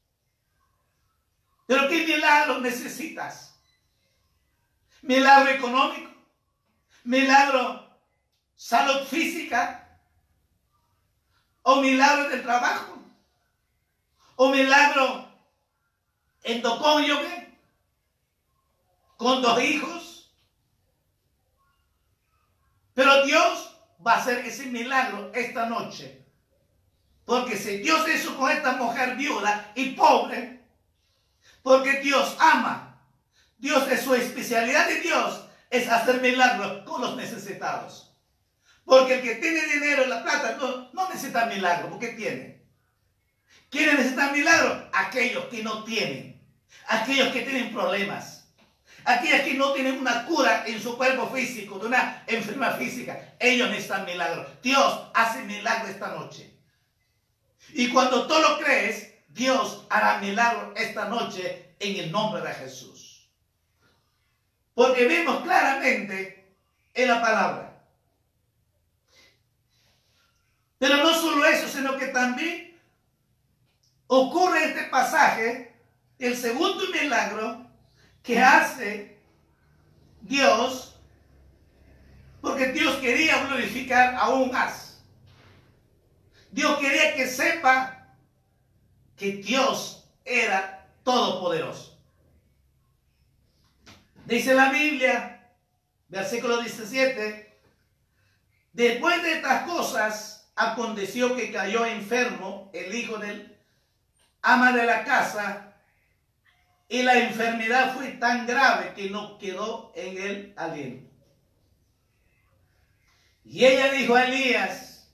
Pero 1.68 1.90
¿qué 1.90 2.06
milagro 2.06 2.62
necesitas? 2.62 3.60
Milagro 5.02 5.52
económico, 5.52 6.10
milagro 7.04 7.90
salud 8.56 9.06
física, 9.08 10.00
o 11.64 11.82
milagro 11.82 12.30
del 12.30 12.44
trabajo, 12.44 12.98
o 14.36 14.50
milagro 14.50 15.28
en 16.44 16.62
tu 16.62 16.80
cónyuge, 16.80 17.58
con 19.18 19.42
dos 19.42 19.62
hijos. 19.62 20.32
Pero 22.94 23.26
Dios 23.26 23.78
va 24.06 24.14
a 24.14 24.18
hacer 24.18 24.46
ese 24.46 24.66
milagro 24.66 25.32
esta 25.34 25.66
noche. 25.68 26.26
Porque 27.26 27.56
si 27.56 27.78
Dios 27.78 28.08
hizo 28.10 28.36
con 28.38 28.52
esta 28.52 28.74
mujer 28.74 29.16
viuda 29.16 29.72
y 29.76 29.92
pobre, 29.92 30.62
porque 31.64 32.00
Dios 32.02 32.36
ama, 32.40 33.00
Dios 33.58 33.88
es 33.90 34.02
su 34.02 34.16
especialidad 34.16 34.88
de 34.88 35.02
Dios, 35.02 35.46
es 35.72 35.90
hacer 35.90 36.22
milagros 36.22 36.84
con 36.84 37.02
los 37.02 37.16
necesitados. 37.16 38.14
Porque 38.86 39.16
el 39.16 39.22
que 39.22 39.36
tiene 39.36 39.66
dinero, 39.68 40.06
la 40.06 40.22
plata, 40.22 40.58
no, 40.60 40.92
no 40.92 41.10
necesita 41.10 41.46
milagro, 41.46 41.90
porque 41.90 42.10
tiene. 42.10 42.62
¿Quiénes 43.70 43.96
necesitan 43.96 44.34
milagro? 44.34 44.90
Aquellos 44.92 45.46
que 45.46 45.64
no 45.64 45.86
tienen, 45.86 46.42
aquellos 46.88 47.30
que 47.30 47.42
tienen 47.42 47.72
problemas, 47.74 48.50
aquellos 49.06 49.42
que 49.42 49.54
no 49.54 49.72
tienen 49.72 49.98
una 49.98 50.26
cura 50.26 50.66
en 50.68 50.82
su 50.82 50.98
cuerpo 50.98 51.30
físico, 51.34 51.80
de 51.80 51.88
una 51.88 52.24
enfermedad 52.28 52.78
física. 52.78 53.36
Ellos 53.40 53.70
necesitan 53.70 54.06
milagro. 54.06 54.46
Dios 54.62 55.04
hace 55.14 55.44
milagro 55.44 55.88
esta 55.88 56.10
noche. 56.10 56.54
Y 57.70 57.88
cuando 57.90 58.28
tú 58.28 58.34
lo 58.40 58.60
crees, 58.60 59.14
Dios 59.30 59.86
hará 59.90 60.18
milagro 60.18 60.74
esta 60.76 61.06
noche 61.08 61.76
en 61.80 61.96
el 61.98 62.12
nombre 62.12 62.42
de 62.42 62.54
Jesús. 62.56 63.11
Porque 64.74 65.06
vemos 65.06 65.44
claramente 65.44 66.56
en 66.94 67.08
la 67.08 67.22
palabra 67.22 67.72
Pero 70.82 70.98
no 70.98 71.14
solo 71.14 71.46
eso, 71.46 71.68
sino 71.68 71.96
que 71.96 72.08
también 72.08 72.76
ocurre 74.08 74.70
este 74.70 74.86
pasaje, 74.86 75.76
el 76.18 76.36
segundo 76.36 76.84
milagro 76.92 77.68
que 78.24 78.40
hace 78.40 79.20
Dios, 80.22 80.96
porque 82.42 82.72
Dios 82.72 82.96
quería 82.96 83.46
glorificar 83.46 84.16
aún 84.16 84.50
más. 84.52 85.04
Dios 86.50 86.80
quería 86.80 87.14
que 87.14 87.28
sepa 87.28 88.08
que 89.16 89.34
Dios 89.34 90.04
era 90.26 90.84
todopoderoso. 91.04 91.91
Dice 94.32 94.54
la 94.54 94.70
Biblia, 94.72 95.46
versículo 96.08 96.62
17, 96.62 97.54
después 98.72 99.22
de 99.24 99.34
estas 99.34 99.64
cosas, 99.64 100.50
aconteció 100.56 101.36
que 101.36 101.52
cayó 101.52 101.86
enfermo 101.86 102.72
el 102.74 102.96
hijo 102.96 103.18
del 103.18 103.60
ama 104.42 104.72
de 104.72 104.86
la 104.86 105.04
casa 105.04 105.74
y 106.88 107.04
la 107.04 107.16
enfermedad 107.16 107.94
fue 107.94 108.12
tan 108.12 108.48
grave 108.48 108.94
que 108.96 109.10
no 109.10 109.38
quedó 109.38 109.92
en 109.96 110.18
él 110.18 110.54
aliento. 110.56 111.12
Y 113.44 113.66
ella 113.66 113.92
dijo 113.92 114.16
a 114.16 114.28
Elías, 114.28 115.12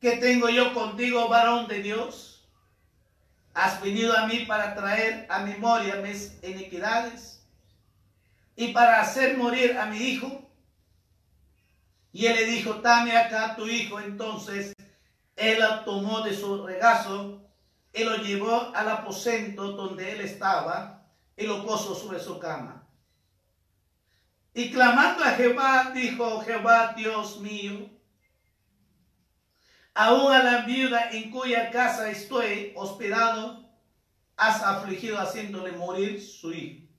¿qué 0.00 0.12
tengo 0.12 0.48
yo 0.48 0.72
contigo, 0.72 1.28
varón 1.28 1.68
de 1.68 1.82
Dios? 1.82 2.48
Has 3.52 3.82
venido 3.82 4.16
a 4.16 4.26
mí 4.26 4.46
para 4.46 4.74
traer 4.74 5.26
a 5.28 5.40
memoria 5.40 5.96
mis 5.96 6.42
iniquidades 6.42 7.39
y 8.60 8.74
para 8.74 9.00
hacer 9.00 9.38
morir 9.38 9.78
a 9.78 9.86
mi 9.86 9.96
hijo. 9.96 10.46
Y 12.12 12.26
él 12.26 12.36
le 12.36 12.44
dijo, 12.44 12.74
dame 12.74 13.16
acá 13.16 13.56
tu 13.56 13.66
hijo. 13.66 13.98
Entonces 13.98 14.76
él 15.34 15.60
la 15.60 15.82
tomó 15.82 16.20
de 16.20 16.36
su 16.36 16.66
regazo 16.66 17.40
y 17.90 18.04
lo 18.04 18.16
llevó 18.16 18.70
al 18.74 18.90
aposento 18.90 19.72
donde 19.72 20.12
él 20.12 20.20
estaba 20.20 21.06
y 21.38 21.46
lo 21.46 21.64
puso 21.64 21.94
sobre 21.94 22.20
su 22.20 22.38
cama. 22.38 22.86
Y 24.52 24.70
clamando 24.70 25.24
a 25.24 25.30
Jehová, 25.30 25.92
dijo, 25.94 26.42
Jehová 26.42 26.92
Dios 26.94 27.40
mío, 27.40 27.88
aún 29.94 30.34
a 30.34 30.42
la 30.42 30.62
viuda 30.66 31.08
en 31.12 31.30
cuya 31.30 31.70
casa 31.70 32.10
estoy 32.10 32.74
hospedado, 32.76 33.70
has 34.36 34.62
afligido 34.62 35.18
haciéndole 35.18 35.72
morir 35.72 36.20
su 36.20 36.52
hijo. 36.52 36.89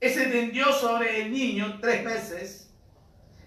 Y 0.00 0.08
se 0.08 0.26
tendió 0.26 0.72
sobre 0.72 1.22
el 1.22 1.32
niño 1.32 1.78
tres 1.80 2.04
veces 2.04 2.70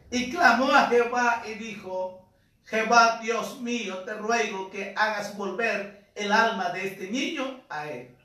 y 0.10 0.30
clamó 0.30 0.72
a 0.72 0.88
Jehová 0.88 1.44
y 1.48 1.54
dijo, 1.54 2.30
Jehová 2.66 3.20
Dios 3.22 3.62
mío, 3.62 4.00
te 4.00 4.14
ruego 4.14 4.70
que 4.70 4.94
hagas 4.98 5.38
volver 5.38 6.12
el 6.16 6.32
alma 6.32 6.70
de 6.72 6.88
este 6.88 7.10
niño 7.10 7.64
a 7.70 7.88
él. 7.88 8.18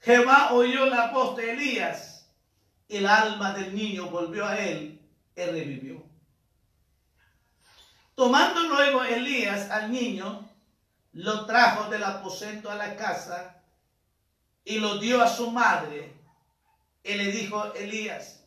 Jehová 0.00 0.52
oyó 0.52 0.86
la 0.86 1.08
voz 1.08 1.36
de 1.36 1.52
Elías 1.52 2.30
y 2.88 2.96
el 2.96 3.06
alma 3.06 3.52
del 3.52 3.74
niño 3.74 4.08
volvió 4.08 4.46
a 4.46 4.58
él 4.58 5.00
y 5.36 5.40
revivió. 5.42 6.02
Tomando 8.14 8.62
luego 8.62 9.04
Elías 9.04 9.70
al 9.70 9.90
niño, 9.90 10.48
lo 11.12 11.44
trajo 11.44 11.90
del 11.90 12.04
aposento 12.04 12.70
a 12.70 12.74
la 12.74 12.96
casa 12.96 13.62
y 14.64 14.78
lo 14.78 14.98
dio 14.98 15.22
a 15.22 15.28
su 15.28 15.50
madre 15.50 16.23
y 17.04 17.14
le 17.14 17.26
dijo 17.30 17.72
Elías, 17.74 18.44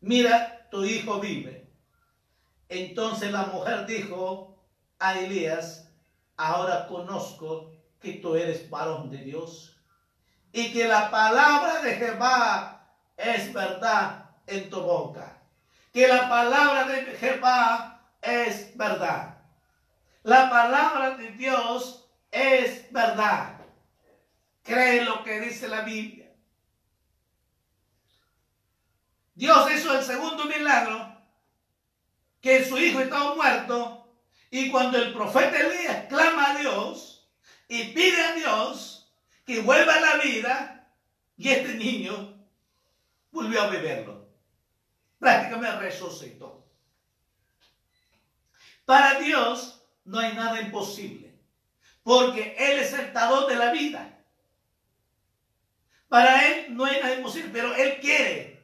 mira, 0.00 0.68
tu 0.70 0.84
hijo 0.84 1.18
vive. 1.18 1.66
Entonces 2.68 3.32
la 3.32 3.44
mujer 3.46 3.86
dijo 3.86 4.62
a 4.98 5.18
Elías, 5.18 5.90
ahora 6.36 6.86
conozco 6.86 7.72
que 7.98 8.14
tú 8.14 8.36
eres 8.36 8.68
varón 8.70 9.10
de 9.10 9.18
Dios 9.18 9.76
y 10.52 10.72
que 10.72 10.86
la 10.86 11.10
palabra 11.10 11.80
de 11.82 11.94
Jehová 11.96 12.86
es 13.16 13.52
verdad 13.52 14.30
en 14.46 14.68
tu 14.68 14.80
boca. 14.80 15.38
Que 15.92 16.06
la 16.06 16.28
palabra 16.28 16.84
de 16.84 17.02
Jehová 17.16 18.02
es 18.20 18.76
verdad. 18.76 19.38
La 20.22 20.50
palabra 20.50 21.16
de 21.16 21.30
Dios 21.32 22.08
es 22.30 22.92
verdad. 22.92 23.58
Cree 24.62 25.04
lo 25.04 25.24
que 25.24 25.40
dice 25.40 25.66
la 25.66 25.80
Biblia. 25.80 26.19
Dios 29.40 29.72
hizo 29.72 29.98
el 29.98 30.04
segundo 30.04 30.44
milagro, 30.44 31.16
que 32.42 32.62
su 32.62 32.76
hijo 32.76 33.00
estaba 33.00 33.34
muerto, 33.34 34.14
y 34.50 34.70
cuando 34.70 34.98
el 34.98 35.14
profeta 35.14 35.58
Elías 35.58 36.08
clama 36.10 36.50
a 36.50 36.58
Dios 36.58 37.26
y 37.66 37.84
pide 37.84 38.20
a 38.20 38.34
Dios 38.34 39.10
que 39.46 39.62
vuelva 39.62 39.94
a 39.94 40.00
la 40.00 40.16
vida, 40.22 40.92
y 41.38 41.48
este 41.48 41.72
niño 41.72 42.38
volvió 43.30 43.62
a 43.62 43.68
beberlo. 43.68 44.28
Prácticamente 45.18 45.78
resucitó. 45.78 46.68
Para 48.84 49.20
Dios 49.20 49.82
no 50.04 50.18
hay 50.18 50.34
nada 50.34 50.60
imposible, 50.60 51.34
porque 52.02 52.56
Él 52.58 52.80
es 52.80 52.92
el 52.92 53.10
dador 53.14 53.48
de 53.48 53.56
la 53.56 53.72
vida. 53.72 54.22
Para 56.10 56.46
Él 56.46 56.76
no 56.76 56.84
hay 56.84 57.00
nada 57.00 57.14
imposible, 57.14 57.48
pero 57.50 57.74
Él 57.74 58.00
quiere 58.02 58.59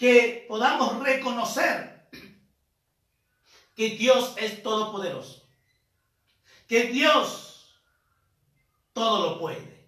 que 0.00 0.46
podamos 0.48 0.98
reconocer 1.00 2.08
que 3.76 3.90
Dios 3.90 4.32
es 4.38 4.62
todopoderoso. 4.62 5.46
Que 6.66 6.84
Dios 6.84 7.78
todo 8.94 9.28
lo 9.28 9.38
puede. 9.38 9.86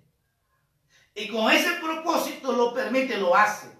Y 1.15 1.29
con 1.29 1.51
ese 1.51 1.77
propósito 1.81 2.53
lo 2.53 2.75
permite, 2.75 3.17
lo 3.17 3.35
hace. 3.35 3.75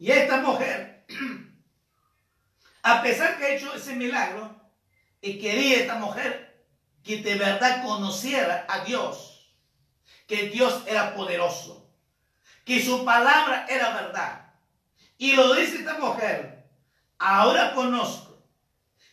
Y 0.00 0.10
esta 0.10 0.38
mujer, 0.38 1.06
a 2.82 3.00
pesar 3.00 3.38
que 3.38 3.44
ha 3.44 3.54
hecho 3.54 3.72
ese 3.72 3.94
milagro, 3.94 4.60
y 5.20 5.38
quería 5.38 5.76
esta 5.76 5.94
mujer 5.94 6.66
que 7.04 7.18
de 7.18 7.36
verdad 7.36 7.84
conociera 7.84 8.66
a 8.68 8.82
Dios, 8.84 9.54
que 10.26 10.48
Dios 10.48 10.82
era 10.88 11.14
poderoso, 11.14 11.88
que 12.64 12.82
su 12.82 13.04
palabra 13.04 13.66
era 13.68 13.90
verdad. 13.90 14.39
Y 15.20 15.36
lo 15.36 15.52
dice 15.52 15.80
esta 15.80 15.98
mujer, 15.98 16.64
ahora 17.18 17.74
conozco 17.74 18.42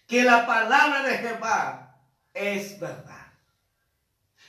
que 0.07 0.23
la 0.23 0.47
palabra 0.47 1.03
de 1.03 1.17
Jehová 1.17 1.99
es 2.33 2.79
verdad. 2.79 3.27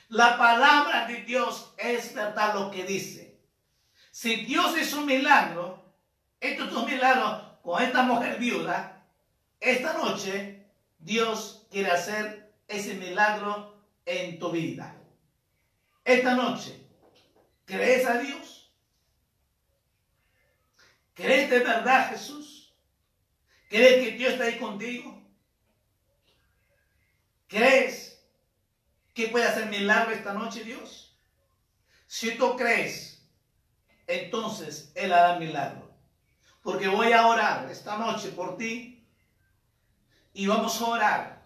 La 0.07 0.37
palabra 0.37 1.05
de 1.05 1.15
Dios 1.23 1.73
es 1.77 2.13
verdad 2.13 2.53
lo 2.53 2.71
que 2.71 2.85
dice. 2.85 3.41
Si 4.09 4.37
Dios 4.45 4.77
es 4.77 4.93
un 4.93 5.05
milagro, 5.05 5.83
esto 6.39 6.63
es 6.63 6.71
un 6.71 6.85
milagro 6.85 7.59
con 7.61 7.83
esta 7.83 8.03
mujer 8.03 8.39
viuda, 8.39 9.03
esta 9.59 9.95
noche 9.95 10.65
Dios 10.97 11.67
quiere 11.69 11.91
hacer 11.91 12.53
ese 12.69 12.93
milagro 12.93 13.83
en 14.05 14.39
tu 14.39 14.49
vida. 14.49 14.95
Esta 16.05 16.35
noche, 16.35 16.79
¿crees 17.65 18.07
a 18.07 18.17
Dios? 18.19 18.58
¿Crees 21.19 21.49
de 21.49 21.59
verdad 21.59 22.11
Jesús? 22.11 22.73
¿Crees 23.67 24.05
que 24.05 24.11
Dios 24.17 24.33
está 24.33 24.45
ahí 24.45 24.57
contigo? 24.57 25.21
¿Crees 27.49 28.23
que 29.13 29.27
puede 29.27 29.45
hacer 29.45 29.65
milagro 29.65 30.11
esta 30.11 30.33
noche 30.33 30.63
Dios? 30.63 31.13
Si 32.07 32.37
tú 32.37 32.55
crees, 32.55 33.21
entonces 34.07 34.93
Él 34.95 35.11
hará 35.11 35.37
milagro. 35.37 35.91
Porque 36.63 36.87
voy 36.87 37.11
a 37.11 37.27
orar 37.27 37.69
esta 37.69 37.97
noche 37.97 38.29
por 38.29 38.57
ti 38.57 39.05
y 40.33 40.47
vamos 40.47 40.79
a 40.79 40.85
orar. 40.85 41.45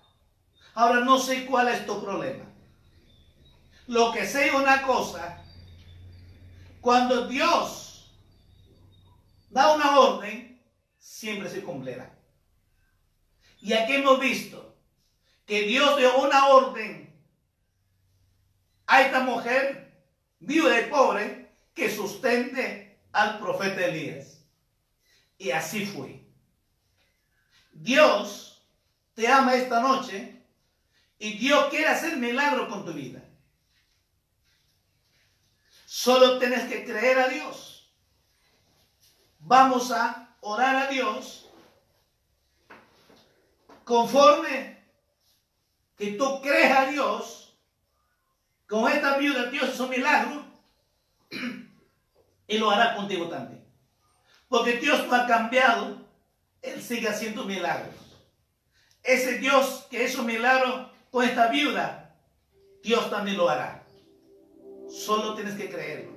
Ahora 0.76 1.00
no 1.00 1.18
sé 1.18 1.48
cuál 1.48 1.70
es 1.70 1.84
tu 1.88 2.00
problema. 2.00 2.46
Lo 3.88 4.12
que 4.12 4.28
sé 4.28 4.50
es 4.50 4.54
una 4.54 4.84
cosa. 4.84 5.44
Cuando 6.80 7.28
Dios 7.28 7.83
da 9.54 9.76
una 9.76 10.00
orden, 10.00 10.60
siempre 10.98 11.48
se 11.48 11.62
cumplirá. 11.62 12.12
Y 13.62 13.74
aquí 13.74 13.94
hemos 13.94 14.20
visto 14.20 14.76
que 15.46 15.62
Dios 15.62 15.96
dio 15.98 16.18
una 16.18 16.48
orden 16.48 17.14
a 18.88 19.02
esta 19.02 19.20
mujer 19.22 20.04
viuda 20.40 20.82
y 20.82 20.90
pobre 20.90 21.52
que 21.74 21.90
sustente 21.90 23.00
al 23.12 23.40
profeta 23.40 23.86
Elías. 23.86 24.44
Y 25.38 25.52
así 25.52 25.86
fue. 25.86 26.26
Dios 27.72 28.68
te 29.14 29.28
ama 29.28 29.56
esta 29.56 29.82
noche 29.82 30.42
y 31.20 31.38
Dios 31.38 31.70
quiere 31.70 31.88
hacer 31.88 32.18
milagro 32.18 32.68
con 32.68 32.86
tu 32.86 32.92
vida. 32.92 33.24
Solo 35.86 36.40
tienes 36.40 36.64
que 36.64 36.84
creer 36.84 37.20
a 37.20 37.28
Dios. 37.28 37.73
Vamos 39.46 39.92
a 39.92 40.36
orar 40.42 40.76
a 40.76 40.88
Dios 40.88 41.50
conforme 43.84 44.82
que 45.98 46.14
tú 46.14 46.42
crees 46.42 46.72
a 46.72 46.86
Dios. 46.86 47.58
Con 48.68 48.90
esta 48.90 49.18
viuda 49.18 49.52
Dios 49.52 49.70
hizo 49.74 49.88
milagro 49.88 50.46
y 52.48 52.58
lo 52.58 52.72
hará 52.72 52.96
contigo 52.96 53.28
también. 53.28 53.64
Porque 54.48 54.78
Dios 54.78 55.06
no 55.08 55.16
ha 55.16 55.28
cambiado, 55.28 55.98
Él 56.62 56.82
sigue 56.82 57.10
haciendo 57.10 57.44
milagros. 57.44 57.96
Ese 59.04 59.40
Dios 59.40 59.88
que 59.90 60.06
hizo 60.06 60.24
milagro 60.24 60.90
con 61.12 61.26
esta 61.26 61.48
viuda, 61.48 62.16
Dios 62.82 63.10
también 63.10 63.38
lo 63.38 63.50
hará. 63.50 63.84
Solo 64.90 65.36
tienes 65.36 65.56
que 65.56 65.70
creerlo. 65.70 66.14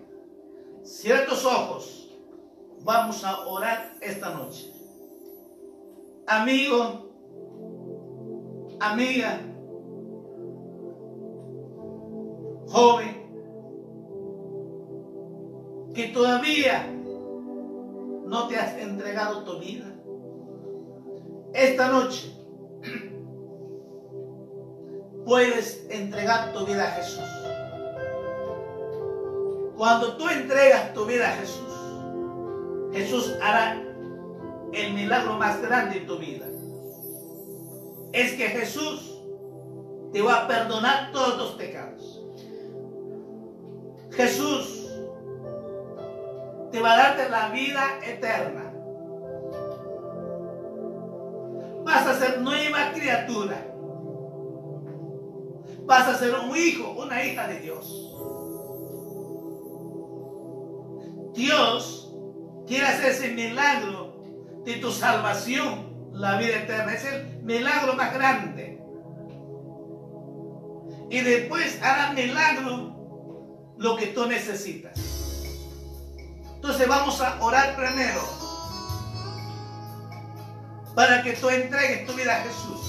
Cierra 0.84 1.26
tus 1.26 1.44
ojos. 1.44 2.05
Vamos 2.86 3.24
a 3.24 3.44
orar 3.48 3.96
esta 4.00 4.30
noche. 4.30 4.72
Amigo, 6.24 7.10
amiga, 8.78 9.40
joven, 12.68 13.26
que 15.94 16.06
todavía 16.14 16.86
no 18.24 18.46
te 18.46 18.56
has 18.56 18.78
entregado 18.78 19.42
tu 19.42 19.58
vida. 19.58 19.92
Esta 21.54 21.88
noche 21.88 22.32
puedes 25.24 25.84
entregar 25.90 26.52
tu 26.52 26.64
vida 26.64 26.84
a 26.84 26.90
Jesús. 26.92 27.24
Cuando 29.76 30.16
tú 30.16 30.28
entregas 30.28 30.94
tu 30.94 31.04
vida 31.04 31.30
a 31.30 31.32
Jesús, 31.32 31.85
Jesús 32.92 33.36
hará 33.42 33.82
el 34.72 34.94
milagro 34.94 35.34
más 35.34 35.60
grande 35.60 35.98
en 35.98 36.06
tu 36.06 36.18
vida. 36.18 36.46
Es 38.12 38.32
que 38.34 38.48
Jesús 38.48 39.22
te 40.12 40.22
va 40.22 40.44
a 40.44 40.48
perdonar 40.48 41.12
todos 41.12 41.36
los 41.36 41.50
pecados. 41.52 42.22
Jesús 44.12 44.88
te 46.72 46.80
va 46.80 46.94
a 46.94 46.96
darte 46.96 47.28
la 47.28 47.50
vida 47.50 47.82
eterna. 48.04 48.72
Vas 51.84 52.06
a 52.06 52.14
ser 52.14 52.40
nueva 52.40 52.92
criatura. 52.92 53.72
Vas 55.84 56.08
a 56.08 56.18
ser 56.18 56.34
un 56.34 56.56
hijo, 56.56 56.92
una 57.00 57.24
hija 57.24 57.46
de 57.46 57.60
Dios. 57.60 58.12
Dios 61.34 62.05
quiere 62.66 62.86
hacer 62.86 63.12
ese 63.12 63.28
milagro 63.28 64.22
de 64.64 64.74
tu 64.76 64.90
salvación, 64.90 66.10
la 66.12 66.38
vida 66.38 66.56
eterna. 66.56 66.92
Es 66.92 67.04
el 67.04 67.42
milagro 67.42 67.94
más 67.94 68.12
grande. 68.12 68.82
Y 71.08 71.20
después 71.20 71.80
hará 71.82 72.12
milagro 72.12 73.74
lo 73.78 73.96
que 73.96 74.08
tú 74.08 74.26
necesitas. 74.26 74.98
Entonces 76.54 76.88
vamos 76.88 77.20
a 77.20 77.40
orar 77.40 77.76
primero 77.76 78.20
para 80.94 81.22
que 81.22 81.34
tú 81.34 81.48
entregues 81.48 82.06
tu 82.06 82.14
vida 82.14 82.36
a 82.36 82.40
Jesús. 82.40 82.80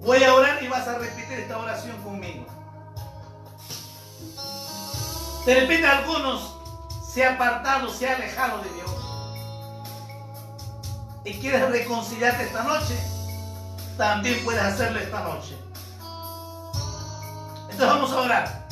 Voy 0.00 0.24
a 0.24 0.34
orar 0.34 0.62
y 0.62 0.68
vas 0.68 0.88
a 0.88 0.98
repetir 0.98 1.38
esta 1.38 1.58
oración 1.58 1.96
conmigo. 2.02 2.46
De 5.44 5.60
repente 5.60 5.86
algunos 5.86 6.59
se 7.12 7.24
han 7.24 7.34
apartado, 7.34 7.92
se 7.92 8.08
han 8.08 8.16
alejado 8.16 8.62
de 8.62 8.72
Dios. 8.72 8.90
Y 11.24 11.40
quieres 11.40 11.68
reconciliarte 11.70 12.44
esta 12.44 12.62
noche, 12.62 12.96
también 13.96 14.44
puedes 14.44 14.62
hacerlo 14.62 15.00
esta 15.00 15.20
noche. 15.20 15.56
Entonces 17.62 17.86
vamos 17.86 18.12
a 18.12 18.20
orar. 18.20 18.68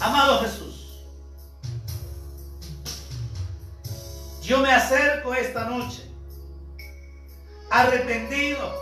Amado 0.00 0.40
Jesús, 0.40 1.04
yo 4.42 4.58
me 4.58 4.72
acerco 4.72 5.32
esta 5.34 5.64
noche 5.66 6.10
arrepentido 7.70 8.74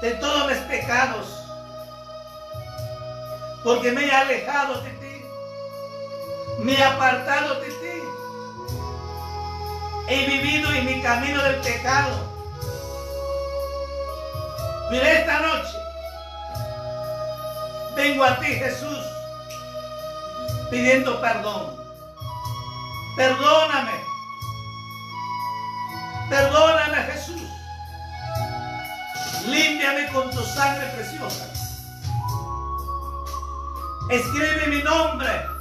de 0.00 0.10
todos 0.14 0.50
mis 0.50 0.58
pecados, 0.60 1.26
porque 3.62 3.92
me 3.92 4.06
he 4.06 4.10
alejado 4.10 4.80
de 4.80 4.93
me 6.58 6.72
he 6.72 6.82
apartado 6.82 7.60
de 7.60 7.68
ti, 7.68 8.02
he 10.08 10.26
vivido 10.26 10.70
en 10.72 10.86
mi 10.86 11.02
camino 11.02 11.42
del 11.42 11.56
pecado. 11.56 12.32
Pero 14.90 15.06
esta 15.06 15.40
noche 15.40 15.78
vengo 17.96 18.24
a 18.24 18.38
ti, 18.38 18.46
Jesús, 18.46 18.98
pidiendo 20.70 21.20
perdón. 21.20 21.76
Perdóname. 23.16 23.92
Perdóname, 26.28 26.96
Jesús. 27.12 27.42
Límpiame 29.46 30.08
con 30.08 30.30
tu 30.30 30.42
sangre 30.44 30.86
preciosa. 30.88 31.48
Escribe 34.10 34.66
mi 34.66 34.82
nombre 34.82 35.53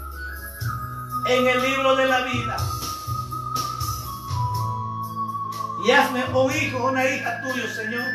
en 1.26 1.48
el 1.48 1.62
libro 1.62 1.96
de 1.96 2.06
la 2.06 2.22
vida. 2.22 2.58
Y 5.86 5.92
hazme 5.92 6.24
un 6.34 6.52
hijo, 6.52 6.86
una 6.86 7.06
hija 7.06 7.42
tuyo, 7.42 7.68
Señor. 7.74 8.06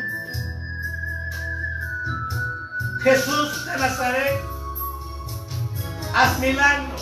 Jesús 3.03 3.65
de 3.65 3.77
Nazaret, 3.77 4.41
haz 6.13 6.39
milagros. 6.39 7.01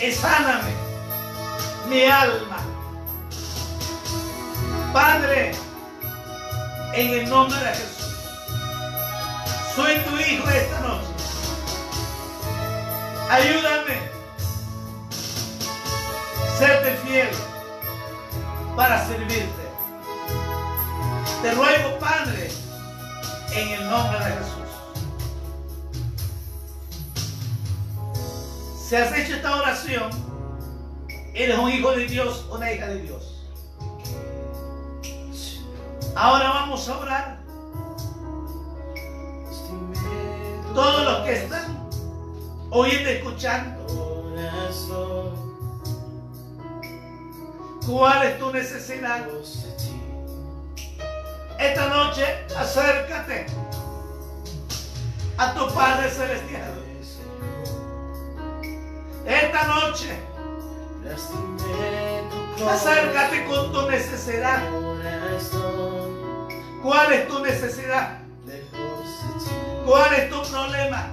Y 0.00 0.12
sáname 0.12 0.74
mi 1.88 2.04
alma. 2.04 2.58
Padre, 4.92 5.52
en 6.94 7.10
el 7.20 7.28
nombre 7.28 7.58
de 7.58 7.68
Jesús, 7.68 8.16
soy 9.74 9.98
tu 10.00 10.16
hijo 10.18 10.48
esta 10.48 10.80
noche. 10.80 11.15
Ayúdame 13.28 13.98
serte 16.58 16.96
fiel 17.04 17.28
para 18.76 19.04
servirte. 19.06 19.66
Te 21.42 21.52
ruego, 21.52 21.98
Padre, 21.98 22.50
en 23.52 23.68
el 23.68 23.90
nombre 23.90 24.18
de 24.18 24.32
Jesús. 24.32 24.56
Si 28.88 28.94
has 28.94 29.12
hecho 29.12 29.34
esta 29.34 29.56
oración, 29.56 30.10
eres 31.34 31.58
un 31.58 31.70
hijo 31.70 31.92
de 31.92 32.06
Dios, 32.06 32.46
una 32.50 32.72
hija 32.72 32.86
de 32.86 33.02
Dios. 33.02 33.42
Ahora 36.14 36.48
vamos 36.48 36.88
a 36.88 36.98
orar. 36.98 37.38
Todos 40.74 41.04
los 41.04 41.24
que 41.24 41.32
están 41.32 41.75
oyendo, 42.70 43.10
escuchando, 43.10 43.86
¿cuál 47.86 48.26
es 48.26 48.38
tu 48.38 48.52
necesidad? 48.52 49.26
Esta 51.58 51.88
noche 51.88 52.24
acércate 52.56 53.46
a 55.38 55.54
tu 55.54 55.68
Padre 55.74 56.10
Celestial. 56.10 56.72
Esta 59.26 59.64
noche 59.64 60.16
acércate 62.68 63.44
con 63.46 63.72
tu 63.72 63.90
necesidad. 63.90 64.62
¿Cuál 66.82 67.12
es 67.12 67.28
tu 67.28 67.38
necesidad? 67.40 68.18
¿Cuál 69.84 70.14
es 70.14 70.30
tu 70.30 70.42
problema? 70.42 71.12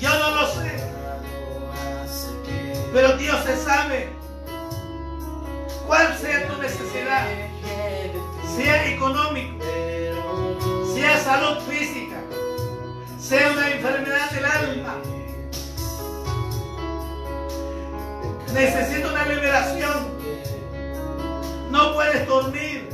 Yo 0.00 0.16
no 0.16 0.30
lo 0.30 0.46
sé, 0.46 0.80
pero 2.92 3.16
Dios 3.16 3.44
se 3.44 3.56
sabe 3.56 4.08
cuál 5.88 6.16
sea 6.16 6.46
tu 6.46 6.62
necesidad, 6.62 7.26
sea 8.56 8.86
económico, 8.94 9.64
sea 10.94 11.18
salud 11.18 11.58
física, 11.68 12.16
sea 13.18 13.50
una 13.50 13.70
enfermedad 13.70 14.30
del 14.30 14.44
alma. 14.44 14.94
Necesito 18.54 19.08
una 19.10 19.24
liberación. 19.26 20.18
No 21.72 21.92
puedes 21.94 22.26
dormir. 22.26 22.88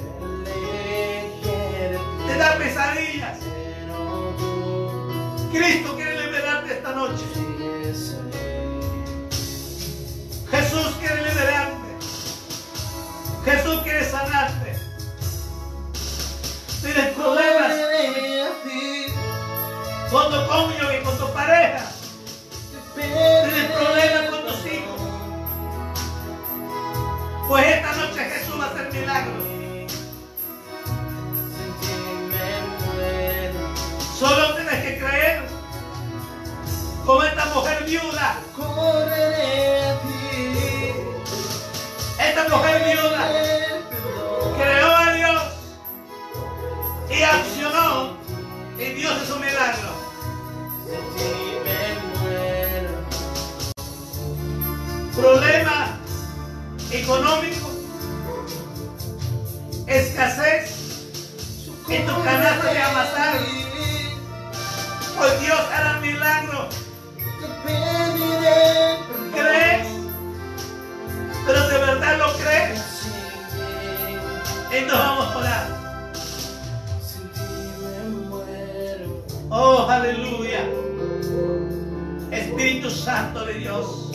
Te 2.27 2.39
da 2.39 2.57
pesadillas. 2.57 3.39
Cristo 5.53 5.95
liberarte 5.95 6.04
esta 6.85 6.97
noche. 6.97 7.25
Jesús 10.51 10.87
quiere 11.01 11.29
liberarte. 11.29 11.97
Jesús 13.47 13.83
quiere 13.83 14.05
sanarte. 14.11 14.79
Tienes 16.83 17.15
problemas 17.15 17.73
con 20.11 20.31
tu 20.31 20.47
cónyuge, 20.47 21.03
con 21.03 21.19
tu 21.19 21.33
pareja. 21.33 21.91
Tienes 22.95 23.71
problemas 23.73 24.31
con 24.31 24.41
tus 24.47 24.67
hijos. 24.67 25.01
Pues 27.49 27.67
esta 27.67 27.93
noche 27.95 28.25
Jesús 28.25 28.61
va 28.61 28.65
a 28.65 28.71
hacer 28.71 28.93
milagros. 28.93 29.45
Solo. 34.19 34.54
Como 37.05 37.23
esta 37.23 37.45
mujer 37.47 37.85
viuda. 37.85 38.37
Esta 42.19 42.49
mujer 42.49 42.85
viuda 42.85 43.29
creó 44.57 44.97
a 44.97 45.13
Dios 45.13 45.43
y 47.11 47.23
accionó. 47.23 48.17
Y 48.79 48.85
Dios 48.95 49.13
hizo 49.23 49.35
un 49.35 49.41
milagro. 49.43 49.95
Problema 55.15 55.99
económico, 56.91 57.71
escasez 59.87 60.71
en 61.89 62.07
tu 62.07 62.25
canasta 62.25 62.73
de 62.73 62.83
amasar. 62.83 63.39
Pues 65.17 65.41
Dios 65.41 65.61
hará 65.73 66.01
¿Crees? 68.45 69.87
Pero 71.47 71.69
de 71.69 71.79
verdad 71.79 72.19
lo 72.19 72.33
crees. 72.35 72.81
Entonces 74.71 74.99
vamos 74.99 75.27
a 75.27 75.39
orar. 75.39 75.67
Oh, 79.51 79.87
aleluya. 79.89 80.69
Espíritu 82.31 82.91
Santo 82.91 83.45
de 83.47 83.55
Dios. 83.55 84.11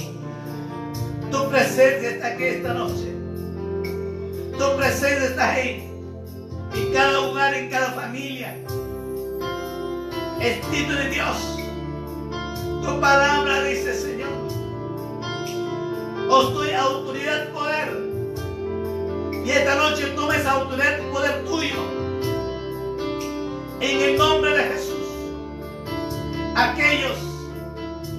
Tu 1.31 1.49
presencia 1.49 2.09
está 2.09 2.27
aquí 2.27 2.43
esta 2.43 2.73
noche. 2.73 3.15
Tu 4.57 4.77
presencia 4.77 5.25
está 5.29 5.51
ahí. 5.51 5.89
En 6.75 6.93
cada 6.93 7.19
hogar, 7.21 7.53
en 7.53 7.69
cada 7.69 7.91
familia. 7.93 8.55
Espíritu 10.41 10.93
de 10.93 11.09
Dios. 11.09 11.59
Tu 12.83 12.99
palabra 12.99 13.63
dice, 13.63 13.93
Señor. 13.93 14.18
Os 16.31 16.53
doy 16.53 16.71
autoridad 16.73 17.47
y 17.47 17.51
poder. 17.51 17.89
Y 19.43 19.49
esta 19.49 19.73
noche 19.73 20.05
toma 20.15 20.37
esa 20.37 20.51
autoridad 20.51 20.99
y 20.99 21.11
poder 21.11 21.43
tuyo. 21.43 21.81
En 23.79 24.01
el 24.01 24.15
nombre 24.15 24.55
de 24.55 24.63
Jesús. 24.65 25.07
Aquellos 26.55 27.17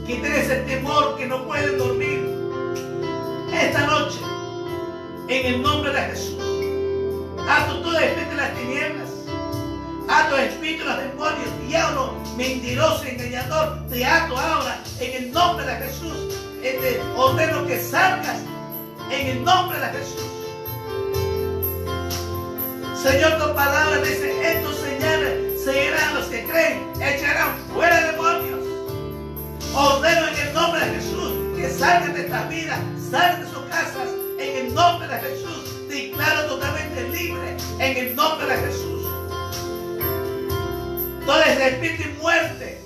que 0.08 0.14
tienen 0.14 0.32
ese 0.32 0.56
temor 0.62 1.16
que 1.16 1.26
no 1.26 1.46
pueden 1.46 1.78
dormir. 1.78 2.28
Esta 3.52 3.86
noche. 3.86 4.18
En 5.28 5.54
el 5.54 5.62
nombre 5.62 5.92
de 5.92 6.00
Jesús. 6.00 6.42
Ato 7.48 7.80
todo 7.80 7.96
espíritu 7.96 8.30
de 8.30 8.36
las 8.36 8.54
tinieblas. 8.56 9.08
Ato 10.08 10.36
espíritu 10.36 10.82
de 10.82 10.90
los 10.90 10.98
demonios. 10.98 11.68
Diablo, 11.68 12.14
mentiroso, 12.36 13.04
engañador. 13.04 13.86
Te 13.88 14.04
ato 14.04 14.36
ahora. 14.36 14.82
En 14.98 15.22
el 15.22 15.32
nombre 15.32 15.64
de 15.64 15.76
Jesús. 15.76 16.49
Este, 16.62 17.00
ordeno 17.16 17.66
que 17.66 17.80
salgas. 17.80 18.38
En 19.10 19.26
el 19.26 19.44
nombre 19.44 19.78
de 19.80 19.86
Jesús. 19.88 20.30
Señor, 23.02 23.38
tu 23.38 23.54
palabra 23.54 23.96
dice, 24.02 24.52
estos 24.52 24.76
señales 24.76 25.64
seguirán 25.64 26.14
los 26.14 26.26
que 26.26 26.44
creen, 26.44 26.92
echarán 27.02 27.56
fuera 27.74 28.12
demonios. 28.12 28.60
Ordeno 29.74 30.28
en 30.28 30.48
el 30.48 30.54
nombre 30.54 30.80
de 30.80 30.94
Jesús 30.96 31.32
que 31.56 31.70
salgan 31.70 32.14
de 32.14 32.20
esta 32.20 32.46
vida, 32.46 32.78
salgan 33.10 33.40
de 33.40 33.50
sus 33.50 33.64
casas, 33.70 34.08
en 34.38 34.66
el 34.66 34.74
nombre 34.74 35.08
de 35.08 35.18
Jesús. 35.18 35.88
Declaro 35.88 36.46
totalmente 36.46 37.08
libre, 37.08 37.56
en 37.78 37.96
el 37.96 38.14
nombre 38.14 38.46
de 38.46 38.56
Jesús. 38.66 39.02
Todo 41.26 41.42
ese 41.42 41.68
espíritu 41.68 42.02
de 42.02 42.14
muerte, 42.20 42.79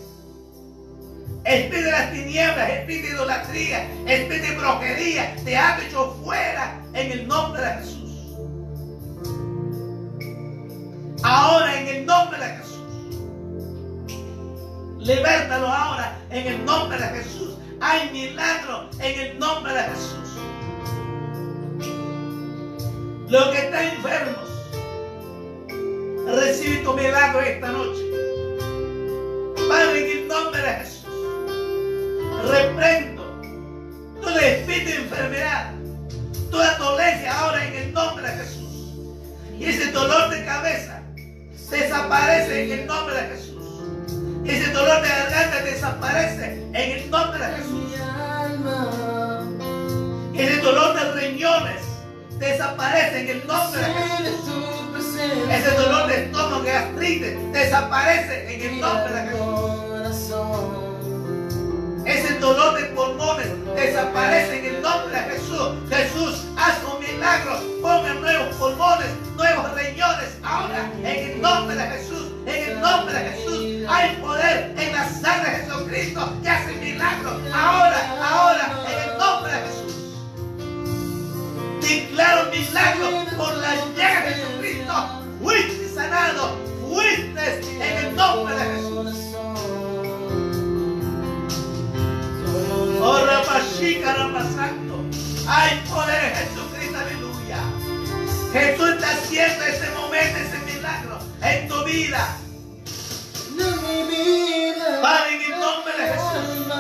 espíritu 1.45 1.85
de 1.85 1.93
las 1.93 2.13
tinieblas, 2.13 2.71
espíritu 2.71 3.07
de 3.07 3.15
idolatría, 3.15 3.89
espíritu 4.07 4.47
de 4.47 4.57
brujería, 4.57 5.37
te 5.45 5.57
ha 5.57 5.79
hecho 5.79 6.17
fuera, 6.25 6.81
en 6.95 7.13
el 7.13 7.29
nombre 7.29 7.61
de 7.61 7.73
Jesús. 7.75 7.95
Ahora 11.23 11.81
en 11.81 11.89
el 11.89 12.07
nombre 12.07 12.39
de 12.39 12.57
Jesús. 12.57 12.75
Libértalo 14.99 15.69
ahora 15.69 16.19
en 16.31 16.47
el 16.47 16.65
nombre 16.65 16.99
de 16.99 17.09
Jesús. 17.09 17.57
Hay 17.81 18.11
milagro 18.11 18.89
en 19.01 19.21
el 19.21 19.39
nombre 19.39 19.73
de 19.73 19.83
Jesús. 19.83 20.21
Los 23.29 23.49
que 23.49 23.59
están 23.59 23.85
enfermos, 23.89 24.49
recibe 26.27 26.77
tu 26.85 26.95
milagro 26.95 27.41
esta 27.41 27.69
noche. 27.69 28.03
Padre, 29.69 30.13
en 30.13 30.19
el 30.19 30.29
nombre 30.29 30.63
de 30.63 30.73
Jesús, 30.75 31.04
reprendo 32.43 33.23
todo 34.23 34.39
espíritu 34.39 34.91
de 34.91 34.97
enfermedad, 34.97 35.73
toda 36.51 36.79
dolencia 36.79 37.39
ahora 37.39 37.67
en 37.67 37.75
el 37.75 37.93
nombre 37.93 38.29
de 38.29 38.37
Jesús. 38.37 38.65
dolor 39.93 40.31
de 40.31 40.45
cabeza 40.45 41.03
desaparece 41.71 42.65
en 42.65 42.81
el 42.81 42.87
nombre 42.87 43.15
de 43.15 43.29
Jesús. 43.29 43.55
Ese 44.45 44.73
dolor 44.73 45.03
de 45.03 45.09
garganta 45.09 45.63
desaparece 45.63 46.63
en 46.73 46.91
el 46.91 47.11
nombre 47.11 47.47
de 47.47 47.53
Jesús. 47.57 47.95
Ese 50.35 50.61
dolor 50.61 50.95
de 50.95 51.13
riñones 51.13 51.83
desaparece 52.39 53.21
en 53.21 53.29
el 53.29 53.47
nombre 53.47 53.81
de 53.81 53.87
Jesús. 53.87 54.75
Ese 55.51 55.71
dolor 55.71 56.09
de 56.09 56.25
estómago, 56.25 56.65
gastritis, 56.65 57.53
desaparece 57.53 58.55
en 58.55 58.75
el 58.75 58.81
nombre 58.81 59.13
de 59.15 59.31
Jesús. 59.31 59.84
Ese 62.07 62.39
dolor 62.39 62.79
de 62.79 62.85
pulmones 62.89 63.49
desaparece 63.75 64.59
en 64.59 64.75
el 64.75 64.83
nombre 64.83 65.17
de 65.17 65.23
Jesús. 65.23 65.69
Jesús, 65.89 66.45
haz 66.57 66.77
un 66.85 67.01
milagro. 67.01 67.59
Ponga 67.81 68.13
nuevos 68.15 68.55
pulmones, 68.57 69.09
nuevos 69.37 69.75
riñones. 69.75 70.37
Ahora, 70.43 70.91
en 71.03 71.31
el 71.31 71.41
nombre 71.41 71.75
de 71.75 71.83
Jesús, 71.83 72.29
en 72.47 72.73
el 72.73 72.81
nombre 72.81 73.15
de 73.15 73.31
Jesús, 73.31 73.89
hay 73.89 74.17
poder 74.17 74.75
en 74.77 74.93
la 74.93 75.09
sangre 75.09 75.51
de 75.51 75.57
Jesucristo 75.65 76.33
que 76.43 76.49
hace 76.51 76.73
milagros. 76.73 77.41
Ahora, 77.55 77.99
ahora, 78.23 78.85
en 78.87 79.11
el 79.11 79.19
nombre 79.19 79.53
de 79.53 79.61
Jesús. 79.61 79.95
Declaro 81.81 82.51
milagro 82.51 83.25
por 83.39 83.55
la 83.55 83.77
llaga 83.97 84.27
de 84.27 84.35
Jesucristo. 84.35 84.95
Fuiste 85.43 85.89
sanado, 85.95 86.59
fuiste 86.87 87.61
en 87.81 88.05
el 88.05 88.15
nombre 88.15 88.55
de 88.55 88.65
Jesús. 88.75 89.35
Oh, 93.07 93.23
Ramashica, 93.23 94.15
Ramasanto. 94.15 95.05
Hay 95.47 95.79
poder 95.91 96.25
en 96.25 96.37
Jesucristo, 96.37 96.99
aleluya. 96.99 97.59
Jesús 98.51 98.89
está 98.89 99.11
haciendo 99.11 99.65
ese 99.67 99.91
momento, 99.91 100.39
ese 100.39 100.59
milagro 100.73 101.19
en 101.43 101.69
tu 101.69 101.85
vida. 101.85 102.39
Padre, 105.03 105.35
en 105.35 105.53
el 105.53 105.61
nombre 105.61 105.93
de 105.99 106.13
Jesús. 106.15 106.73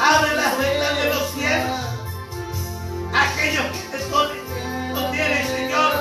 Abre 0.00 0.34
las 0.34 0.58
ventanas 0.58 0.96
de 0.98 1.08
los 1.10 1.30
cielos. 1.30 1.80
Aquellos 3.14 3.66
que 3.66 3.98
no, 4.10 5.00
no 5.00 5.10
tienen, 5.12 5.46
Señor, 5.46 5.92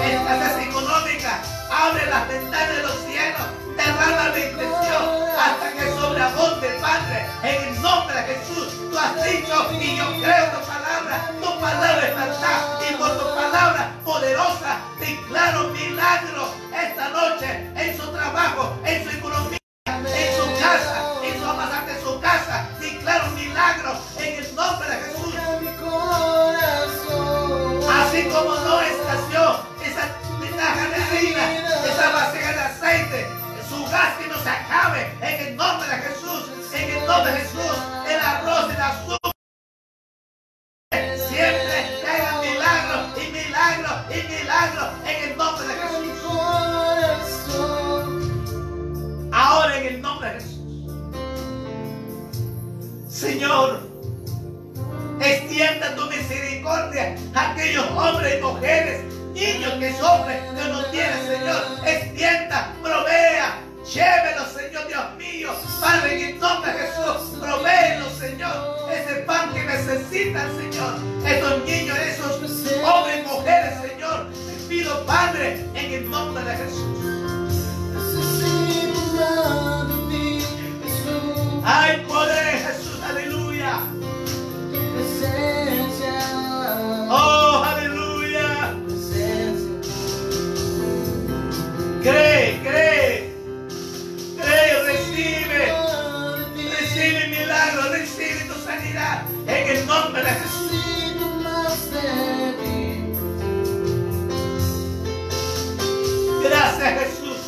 escasez 0.00 0.66
económica, 0.66 1.42
abre 1.70 2.06
las 2.06 2.26
ventanas 2.26 2.74
de 2.74 2.82
los 2.84 2.96
cielos. 3.04 3.67
Derrama 3.78 4.30
bendición 4.30 5.04
hasta 5.38 5.72
que 5.72 5.86
sobreabunde, 5.92 6.68
Padre. 6.80 7.26
En 7.44 7.68
el 7.68 7.80
nombre 7.80 8.14
de 8.16 8.34
Jesús, 8.34 8.90
tú 8.90 8.98
has 8.98 9.14
dicho 9.24 9.70
y 9.80 9.96
yo 9.96 10.06
creo 10.20 10.46
tu 10.50 10.66
palabra. 10.66 11.30
Tu 11.40 11.60
palabra 11.60 12.08
es 12.08 12.16
verdad 12.16 12.80
y 12.90 12.94
por 12.96 13.18
tu 13.18 13.34
palabra 13.36 13.92
poderosa 14.04 14.80
declaro 14.98 15.68
milagro 15.68 16.52
esta 16.74 17.08
noche 17.10 17.70
en 17.76 17.96
su 17.96 18.10
trabajo, 18.10 18.76
en 18.84 19.04
su 19.04 19.16
economía 19.16 19.58
en 19.86 20.36
su 20.36 20.60
casa, 20.60 21.12
en 21.22 21.40
su 21.40 21.46
amasante 21.48 21.92
en 21.92 22.02
su 22.02 22.20
casa, 22.20 22.68
declaro 22.80 23.30
milagros 23.30 24.07
gas 33.98 34.16
que 34.18 34.28
no 34.28 34.38
se 34.38 34.48
acabe, 34.48 35.00
en 35.20 35.46
el 35.48 35.56
nombre 35.56 35.88
de 35.88 35.96
Jesús, 35.96 36.42
en 36.72 36.90
el 36.90 37.06
nombre 37.06 37.32
de 37.32 37.38
Jesús, 37.40 37.76
el 38.08 38.20
arroz, 38.20 38.70
el 38.70 38.80
azúcar. 38.80 39.32
Siempre 41.28 41.76
caigan 42.04 42.40
milagros 42.40 43.02
y 43.16 43.32
milagros 43.32 43.96
y 44.10 44.18
milagros 44.34 44.88
en 45.04 45.30
el 45.30 45.36
nombre 45.36 45.66
de 45.66 45.74
Jesús. 45.74 46.18
Ahora 49.32 49.78
en 49.78 49.86
el 49.86 50.00
nombre 50.00 50.28
de 50.28 50.34
Jesús. 50.34 50.58
Señor, 53.08 53.80
extienda 55.20 55.96
tu 55.96 56.06
misericordia 56.06 57.16
a 57.34 57.50
aquellos 57.50 57.86
hombres 57.90 58.38
y 58.38 58.42
mujeres, 58.42 59.02
niños 59.32 59.72
que 59.74 59.92
sufren, 59.92 60.54
que 60.54 60.64
no 60.70 60.84
tienen, 60.86 61.26
Señor. 61.26 61.62
Extienda, 61.84 62.72
provea, 62.80 63.67
llévelos, 63.94 64.48
Señor 64.52 64.86
Dios 64.86 65.04
mío. 65.16 65.50
Padre, 65.80 66.14
en 66.14 66.34
el 66.34 66.40
nombre 66.40 66.72
de 66.72 66.78
Jesús, 66.78 67.38
provéelos, 67.40 68.12
Señor. 68.18 68.88
Ese 68.92 69.14
pan 69.22 69.52
que 69.52 69.64
necesitan, 69.64 70.50
Señor. 70.56 70.94
Esos 71.26 71.64
niños, 71.64 71.98
esos 71.98 72.36
hombres 72.84 73.18
y 73.18 73.28
mujeres, 73.28 73.74
Señor. 73.80 74.26
Te 74.30 74.68
pido, 74.68 75.06
Padre, 75.06 75.64
en 75.74 75.92
el 75.92 76.10
nombre 76.10 76.44
de 76.44 76.56
Jesús. 76.56 76.98
Hay 81.64 81.98
poder 82.06 82.54
en 82.54 82.66
Jesús, 82.66 83.00
aleluya. 83.02 83.80
Oh, 87.10 87.64
aleluya. 87.64 87.98
cree. 92.02 92.57
En 99.46 99.76
el 99.76 99.86
nombre 99.86 100.22
de 100.22 100.30
Jesús. 100.30 100.68
Gracias, 106.42 107.00
Jesús. 107.00 107.38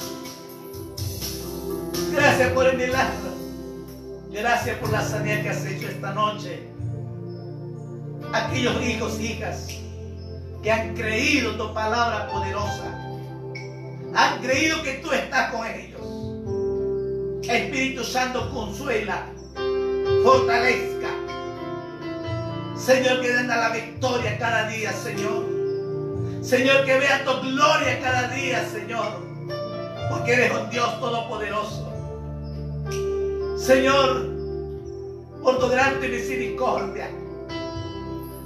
Gracias 2.12 2.52
por 2.52 2.66
el 2.66 2.76
milagro. 2.76 3.30
Gracias 4.30 4.78
por 4.78 4.90
la 4.90 5.02
sanidad 5.02 5.42
que 5.42 5.50
has 5.50 5.64
hecho 5.66 5.88
esta 5.88 6.12
noche. 6.12 6.68
Aquellos 8.32 8.82
hijos 8.82 9.18
e 9.18 9.22
hijas 9.24 9.66
que 10.62 10.70
han 10.70 10.94
creído 10.94 11.56
tu 11.56 11.74
palabra 11.74 12.28
poderosa. 12.30 12.96
Han 14.14 14.40
creído 14.40 14.82
que 14.82 14.94
tú 14.94 15.12
estás 15.12 15.52
con 15.52 15.66
ellos. 15.66 16.00
Espíritu 17.48 18.04
Santo, 18.04 18.50
consuela, 18.50 19.26
fortalezca. 20.22 21.09
Señor, 22.84 23.20
que 23.20 23.30
den 23.30 23.46
la 23.46 23.68
victoria 23.68 24.38
cada 24.38 24.66
día, 24.66 24.92
Señor. 24.94 25.44
Señor, 26.40 26.84
que 26.86 26.98
vea 26.98 27.22
tu 27.24 27.40
gloria 27.42 28.00
cada 28.00 28.28
día, 28.28 28.66
Señor. 28.70 29.20
Porque 30.08 30.32
eres 30.32 30.52
un 30.52 30.70
Dios 30.70 30.98
todopoderoso. 30.98 31.92
Señor, 33.58 34.30
por 35.42 35.58
tu 35.58 35.68
grande 35.68 36.08
misericordia, 36.08 37.10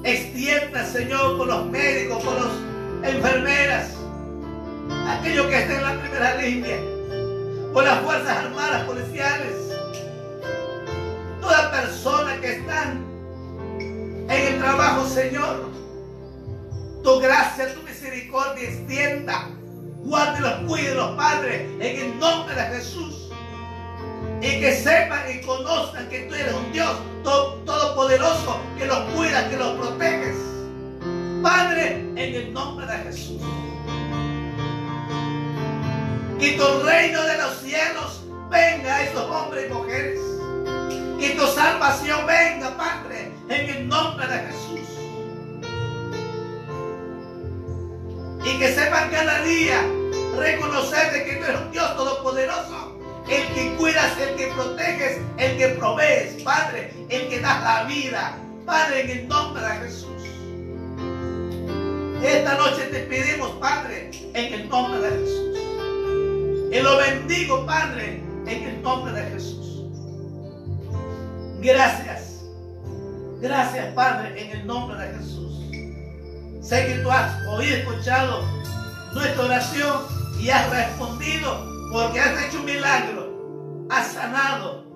extienda, 0.03 0.85
Señor, 0.85 1.39
por 1.39 1.47
los 1.47 1.67
médicos, 1.67 2.23
por 2.25 2.35
las 2.35 3.15
enfermeras, 3.15 3.91
aquellos 5.09 5.47
que 5.47 5.59
estén 5.59 5.77
en 5.77 5.83
la 5.83 6.01
primera 6.01 6.35
línea, 6.43 6.79
por 7.73 7.85
las 7.85 8.01
Fuerzas 8.01 8.37
Armadas 8.37 8.83
Policiales, 8.83 9.55
toda 11.41 11.71
persona 11.71 12.41
que 12.41 12.57
están 12.57 13.14
en 14.29 14.55
el 14.55 14.59
trabajo, 14.59 15.07
Señor. 15.09 15.71
Tu 17.03 17.21
gracia, 17.21 17.75
tu 17.75 17.83
misericordia 17.83 18.69
extienda. 18.69 19.49
Guárdelos, 20.05 20.69
cuídelos, 20.69 21.17
Padre, 21.17 21.67
en 21.81 21.83
el 22.13 22.19
nombre 22.19 22.55
de 22.55 22.63
Jesús. 22.77 23.31
Y 24.41 24.61
que 24.61 24.75
sepan 24.75 25.23
y 25.31 25.41
conozcan 25.45 26.09
que 26.09 26.21
tú 26.21 26.35
eres 26.35 26.53
un 26.53 26.71
Dios 26.73 26.91
to- 27.23 27.63
todopoderoso, 27.65 28.59
que 28.79 28.87
los 28.87 28.99
cuidas, 29.11 29.45
que 29.45 29.57
los 29.57 29.79
proteges. 29.79 30.37
Padre, 31.43 32.01
en 32.01 32.19
el 32.19 32.53
nombre 32.53 32.87
de 32.87 32.99
Jesús. 33.05 33.41
Que 36.39 36.53
tu 36.53 36.83
reino 36.83 37.23
de 37.23 37.39
los 37.39 37.57
cielos 37.61 38.25
venga 38.51 38.97
a 38.97 39.03
estos 39.03 39.31
hombres 39.31 39.71
y 39.71 39.73
mujeres. 39.73 40.21
Que 41.19 41.31
tu 41.31 41.47
salvación 41.47 42.27
venga, 42.27 42.77
Padre, 42.77 43.24
en 43.49 43.71
el 43.71 43.89
nombre 43.89 44.27
de 44.27 44.39
Jesús. 44.39 44.89
Y 48.45 48.59
que 48.59 48.75
sepan 48.75 49.11
cada 49.11 49.43
día 49.43 49.83
reconocer 50.37 51.13
de 51.13 51.25
que 51.25 51.37
tú 51.37 51.45
eres 51.45 51.61
un 51.61 51.73
Dios 51.73 51.97
todopoderoso. 51.97 52.99
El 53.29 53.55
que 53.55 53.75
cuidas, 53.77 54.19
el 54.19 54.37
que 54.37 54.49
proteges, 54.49 55.19
el 55.39 55.57
que 55.57 55.69
provees, 55.69 56.43
Padre, 56.43 56.93
el 57.09 57.29
que 57.29 57.41
das 57.41 57.63
la 57.63 57.85
vida. 57.85 58.37
Padre, 58.67 59.01
en 59.03 59.11
el 59.11 59.29
nombre 59.29 59.63
de 59.63 59.75
Jesús. 59.77 60.11
Esta 62.23 62.55
noche 62.57 62.85
te 62.91 63.01
pedimos, 63.01 63.51
Padre, 63.61 64.11
en 64.33 64.55
el 64.55 64.69
nombre 64.69 65.01
de 65.01 65.11
Jesús. 65.11 65.59
Y 66.73 66.81
lo 66.81 66.97
bendigo, 66.97 67.67
Padre, 67.67 68.23
en 68.47 68.63
el 68.63 68.83
nombre 68.83 69.13
de 69.13 69.31
Jesús. 69.31 69.85
Gracias. 71.61 72.24
Gracias, 73.45 73.93
Padre, 73.93 74.43
en 74.43 74.59
el 74.59 74.67
nombre 74.67 74.97
de 74.97 75.19
Jesús. 75.19 75.61
Sé 76.63 76.87
que 76.87 77.03
tú 77.03 77.11
has 77.11 77.47
oído, 77.47 77.77
escuchado 77.77 78.41
nuestra 79.13 79.45
oración 79.45 80.01
y 80.41 80.49
has 80.49 80.71
respondido 80.71 81.91
porque 81.93 82.21
has 82.21 82.43
hecho 82.43 82.61
un 82.61 82.65
milagro. 82.65 83.87
Has 83.91 84.13
sanado. 84.13 84.87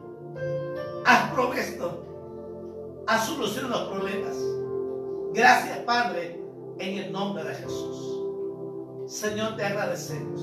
Has 1.04 1.30
provisto. 1.30 3.04
Has 3.06 3.26
solucionado 3.26 3.80
los 3.80 3.88
problemas. 3.90 4.34
Gracias, 5.34 5.80
Padre, 5.80 6.42
en 6.78 6.98
el 7.00 7.12
nombre 7.12 7.44
de 7.44 7.54
Jesús. 7.54 9.12
Señor, 9.12 9.56
te 9.56 9.64
agradecemos. 9.66 10.40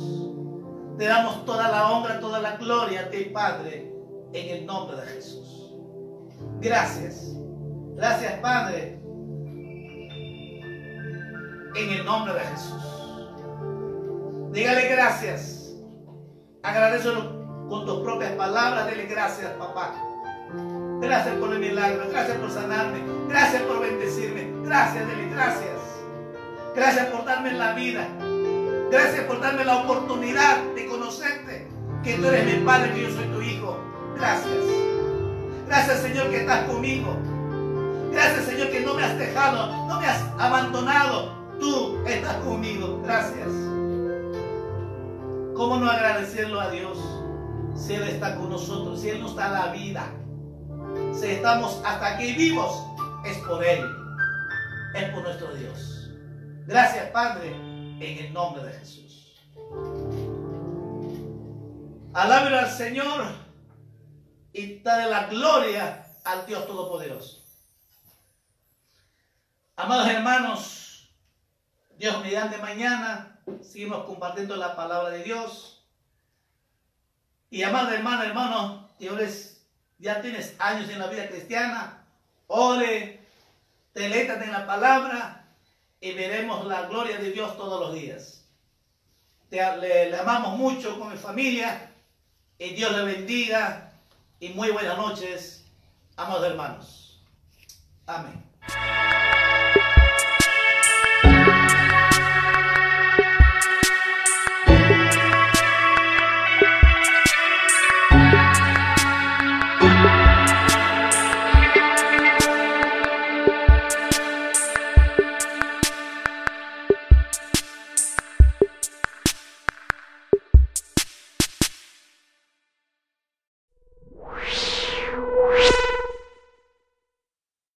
Te 1.00 1.06
damos 1.06 1.44
toda 1.44 1.70
la 1.70 1.90
honra, 1.90 2.20
toda 2.20 2.40
la 2.40 2.58
gloria 2.58 3.02
a 3.02 3.10
ti, 3.10 3.32
Padre, 3.34 3.92
en 4.32 4.58
el 4.58 4.66
nombre 4.68 4.96
de 4.96 5.08
Jesús. 5.08 5.74
Gracias. 6.62 7.36
Gracias, 7.96 8.34
Padre, 8.40 9.00
en 11.76 11.90
el 11.92 12.06
nombre 12.06 12.34
de 12.34 12.40
Jesús. 12.42 12.84
Dígale 14.52 14.88
gracias. 14.90 15.74
Agradecelo 16.64 17.68
con 17.70 17.86
tus 17.86 18.02
propias 18.02 18.32
palabras. 18.34 18.90
Dile 18.90 19.06
gracias, 19.06 19.52
papá. 19.54 19.94
Gracias 21.02 21.36
por 21.36 21.54
el 21.54 21.60
milagro. 21.60 22.10
Gracias 22.10 22.38
por 22.38 22.52
sanarme. 22.52 23.00
Gracias 23.30 23.62
por 23.64 23.82
bendecirme. 23.82 24.52
Gracias, 24.64 25.08
dile 25.08 25.30
gracias. 25.30 25.80
Gracias 26.76 27.06
por 27.08 27.26
darme 27.26 27.54
la 27.54 27.74
vida. 27.74 28.08
Gracias 28.92 29.24
por 29.26 29.40
darme 29.40 29.64
la 29.64 29.78
oportunidad 29.78 30.64
de 30.76 30.86
conocerte. 30.86 31.68
Que 32.04 32.16
tú 32.16 32.28
eres 32.28 32.46
mi 32.46 32.66
padre, 32.66 32.94
que 32.94 33.04
yo 33.04 33.10
soy 33.10 33.26
tu 33.26 33.42
hijo. 33.42 33.80
Gracias. 34.16 34.54
Gracias, 35.68 36.00
Señor, 36.00 36.30
que 36.30 36.42
estás 36.42 36.66
conmigo. 36.66 37.18
Gracias, 38.16 38.46
Señor, 38.46 38.70
que 38.72 38.80
no 38.80 38.94
me 38.94 39.04
has 39.04 39.18
dejado, 39.18 39.88
no 39.88 40.00
me 40.00 40.08
has 40.08 40.22
abandonado. 40.40 41.36
Tú 41.60 42.02
estás 42.08 42.38
conmigo. 42.38 43.02
Gracias. 43.04 43.50
¿Cómo 45.54 45.76
no 45.78 45.92
agradecerlo 45.92 46.62
a 46.62 46.70
Dios 46.70 46.98
si 47.76 47.94
Él 47.94 48.04
está 48.04 48.38
con 48.38 48.50
nosotros, 48.50 49.02
si 49.02 49.10
Él 49.10 49.20
nos 49.20 49.36
da 49.36 49.50
la 49.50 49.74
vida? 49.74 50.10
Si 51.14 51.26
estamos 51.26 51.82
hasta 51.86 52.16
aquí 52.16 52.32
vivos, 52.36 52.86
es 53.26 53.38
por 53.40 53.62
Él, 53.62 53.86
es 54.96 55.10
por 55.10 55.24
nuestro 55.24 55.54
Dios. 55.54 56.10
Gracias, 56.68 57.10
Padre, 57.12 57.50
en 57.54 58.26
el 58.26 58.34
nombre 58.34 58.64
de 58.64 58.72
Jesús. 58.80 59.46
Alábelo 62.14 62.60
al 62.60 62.70
Señor 62.70 63.26
y 64.54 64.80
dale 64.80 65.10
la 65.10 65.28
gloria 65.28 66.06
al 66.24 66.46
Dios 66.46 66.66
Todopoderoso. 66.66 67.45
Amados 69.78 70.08
hermanos, 70.08 71.10
Dios 71.98 72.22
mediante 72.22 72.58
mañana 72.60 73.40
seguimos 73.62 74.06
compartiendo 74.06 74.56
la 74.56 74.74
palabra 74.74 75.10
de 75.10 75.24
Dios. 75.24 75.84
Y 77.50 77.62
amado 77.64 77.92
hermano, 77.92 78.24
hermano, 78.24 78.90
que 78.98 79.08
eres, 79.08 79.66
ya 80.00 80.22
tienes 80.22 80.56
años 80.60 80.90
en 80.90 81.00
la 81.00 81.08
vida 81.08 81.28
cristiana, 81.28 82.06
ore, 82.48 83.20
telétate 83.92 84.46
en 84.46 84.54
la 84.54 84.66
palabra 84.66 85.46
y 86.00 86.14
veremos 86.14 86.66
la 86.66 86.84
gloria 86.84 87.18
de 87.18 87.32
Dios 87.32 87.58
todos 87.58 87.82
los 87.82 87.94
días. 87.94 88.46
Te, 89.50 89.58
le, 89.78 90.10
le 90.10 90.18
amamos 90.18 90.58
mucho 90.58 90.98
con 90.98 91.12
mi 91.12 91.18
familia 91.18 91.92
y 92.58 92.70
Dios 92.70 92.94
le 92.94 93.04
bendiga 93.04 93.92
y 94.40 94.50
muy 94.50 94.72
buenas 94.72 94.98
noches, 94.98 95.66
amados 96.16 96.46
hermanos. 96.46 97.22
Amén. 98.06 98.45